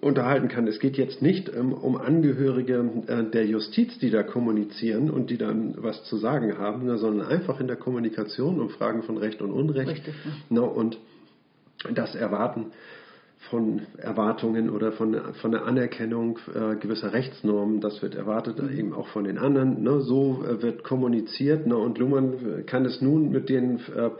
[0.00, 0.66] unterhalten kann.
[0.66, 5.38] Es geht jetzt nicht ähm, um Angehörige äh, der Justiz, die da kommunizieren und die
[5.38, 9.42] dann was zu sagen haben, ne, sondern einfach in der Kommunikation um Fragen von Recht
[9.42, 9.90] und Unrecht.
[9.90, 10.14] Richtig,
[10.50, 10.98] Ne, und
[11.92, 12.72] das Erwarten
[13.50, 18.78] von Erwartungen oder von, von der Anerkennung äh, gewisser Rechtsnormen, das wird erwartet Mhm.
[18.78, 19.82] eben auch von den anderen.
[19.82, 20.00] Ne?
[20.00, 21.76] So äh, wird kommuniziert ne?
[21.76, 24.10] und Luhmann äh, kann es nun mit, den, äh,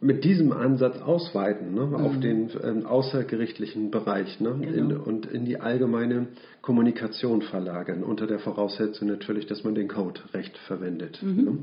[0.00, 1.82] mit diesem Ansatz ausweiten ne?
[1.96, 4.58] auf den ähm, außergerichtlichen Bereich ne?
[4.62, 5.02] in, Genau.
[5.02, 6.28] und in die allgemeine
[6.62, 11.20] Kommunikation verlagern, unter der Voraussetzung natürlich, dass man den Code recht verwendet.
[11.22, 11.58] Ne?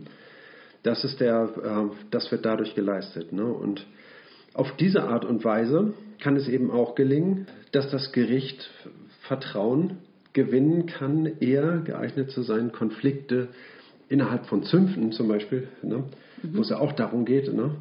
[0.84, 3.34] Das ist der, äh, das wird dadurch geleistet.
[3.34, 3.45] Ne?
[3.45, 3.86] Und
[4.53, 8.70] auf diese Art und Weise kann es eben auch gelingen, dass das Gericht
[9.22, 9.97] Vertrauen
[10.34, 13.47] gewinnen kann, eher geeignet zu sein, Konflikte
[14.09, 16.03] innerhalb von Zünften zum Beispiel, ne?
[16.43, 17.72] wo es ja auch darum geht, ne?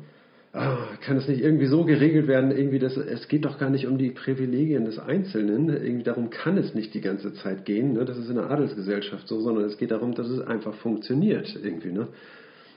[0.52, 3.86] Ah, kann es nicht irgendwie so geregelt werden, irgendwie das, es geht doch gar nicht
[3.86, 8.04] um die Privilegien des Einzelnen, irgendwie darum kann es nicht die ganze Zeit gehen, ne?
[8.04, 11.92] das ist in der Adelsgesellschaft so, sondern es geht darum, dass es einfach funktioniert irgendwie,
[11.92, 12.08] ne?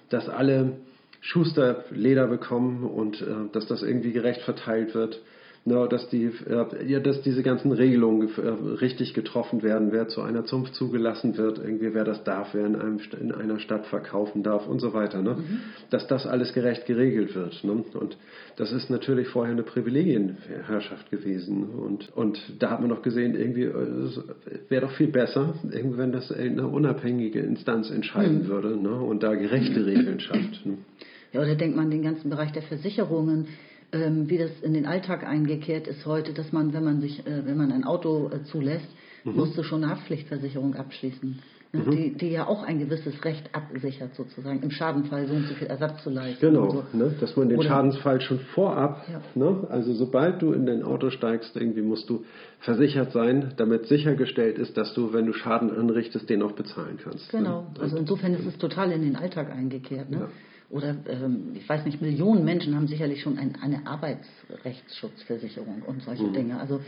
[0.09, 0.73] dass alle
[1.21, 5.21] Schuster Leder bekommen und äh, dass das irgendwie gerecht verteilt wird.
[5.67, 8.49] Ne, dass, die, äh, ja, dass diese ganzen Regelungen äh,
[8.81, 12.75] richtig getroffen werden, wer zu einer Zunft zugelassen wird, irgendwie wer das darf, wer in,
[12.75, 15.23] einem, in einer Stadt verkaufen darf und so weiter.
[15.23, 15.37] Ne?
[15.89, 17.63] Dass das alles gerecht geregelt wird.
[17.63, 17.71] Ne?
[17.71, 18.15] Und
[18.57, 21.63] das ist natürlich vorher eine Privilegienherrschaft gewesen.
[21.63, 24.21] Und, und da hat man doch gesehen, irgendwie äh, es
[24.69, 28.99] wäre doch viel besser, irgendwie, wenn das eine unabhängige Instanz entscheiden würde ne?
[28.99, 30.63] und da gerechte Regeln schafft.
[30.63, 30.77] Ne?
[31.33, 33.47] Ja, oder denkt man den ganzen Bereich der Versicherungen,
[33.91, 37.45] ähm, wie das in den Alltag eingekehrt ist heute, dass man, wenn man sich, äh,
[37.45, 38.87] wenn man ein Auto äh, zulässt,
[39.23, 41.39] musst du schon eine Haftpflichtversicherung abschließen.
[41.73, 45.55] Ne, die, die ja auch ein gewisses Recht absichert, sozusagen, im Schadenfall so und so
[45.55, 46.39] viel Ersatz zu leisten.
[46.39, 46.97] Genau, so.
[46.97, 49.21] ne, dass man den Oder- Schadensfall schon vorab, Ja.
[49.33, 52.23] ne, also sobald du in dein Auto steigst, irgendwie musst du
[52.59, 57.29] versichert sein, damit sichergestellt ist, dass du, wenn du Schaden anrichtest, den auch bezahlen kannst.
[57.31, 57.81] Genau, Ne?
[57.81, 60.09] also insofern ist es total in den Alltag eingekehrt.
[60.11, 60.17] Ne?
[60.17, 60.29] Ja.
[60.69, 66.23] Oder ähm, ich weiß nicht, Millionen Menschen haben sicherlich schon ein, eine Arbeitsrechtsschutzversicherung und solche
[66.23, 66.33] Mhm.
[66.33, 66.59] Dinge.
[66.59, 66.81] Also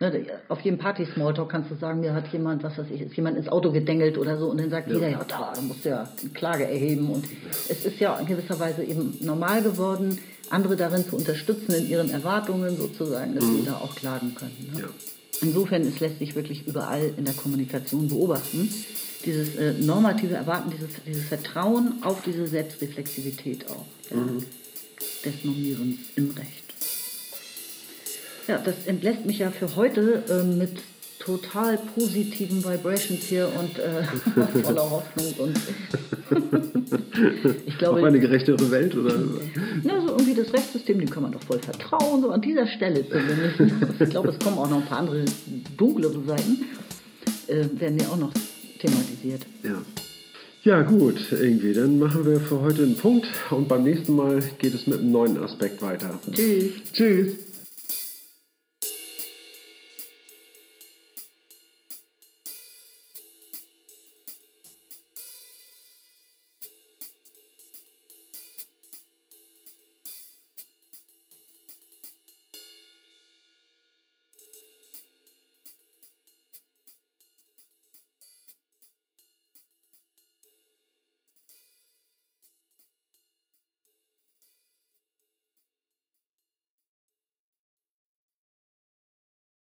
[0.00, 3.36] ne, auf jedem Party-Smalltalk kannst du sagen, mir hat jemand, was weiß ich, ist jemand
[3.36, 6.08] ins Auto gedengelt oder so und dann sagt jeder, ja, da, da musst du ja
[6.34, 7.10] Klage erheben.
[7.10, 7.24] Und
[7.68, 10.18] es ist ja in gewisser Weise eben normal geworden,
[10.50, 14.70] andere darin zu unterstützen in ihren Erwartungen sozusagen, dass sie da auch klagen können.
[14.72, 14.78] Ne?
[14.78, 14.84] Mhm.
[14.84, 14.88] Ja.
[15.40, 18.68] Insofern, es lässt sich wirklich überall in der Kommunikation beobachten.
[19.24, 24.16] Dieses äh, normative Erwarten, dieses, dieses Vertrauen auf diese Selbstreflexivität auch ja,
[25.24, 26.64] des Normierens im Recht.
[28.46, 30.78] Ja, das entlässt mich ja für heute äh, mit
[31.28, 34.02] total positiven Vibrations hier und äh,
[34.62, 35.60] voller Hoffnung und
[37.66, 39.14] ich glaube, Auf eine gerechtere Welt oder?
[39.84, 43.04] ja, so irgendwie das Rechtssystem, dem kann man doch voll vertrauen, so an dieser Stelle
[43.06, 43.60] zumindest.
[44.00, 45.24] Ich glaube, es kommen auch noch ein paar andere
[45.76, 46.64] dunklere Seiten,
[47.48, 48.32] äh, werden ja auch noch
[48.80, 49.42] thematisiert.
[49.62, 49.82] Ja.
[50.64, 51.72] Ja, gut, irgendwie.
[51.72, 55.12] Dann machen wir für heute einen Punkt und beim nächsten Mal geht es mit einem
[55.12, 56.18] neuen Aspekt weiter.
[56.32, 56.72] Tschüss.
[56.92, 57.47] Tschüss.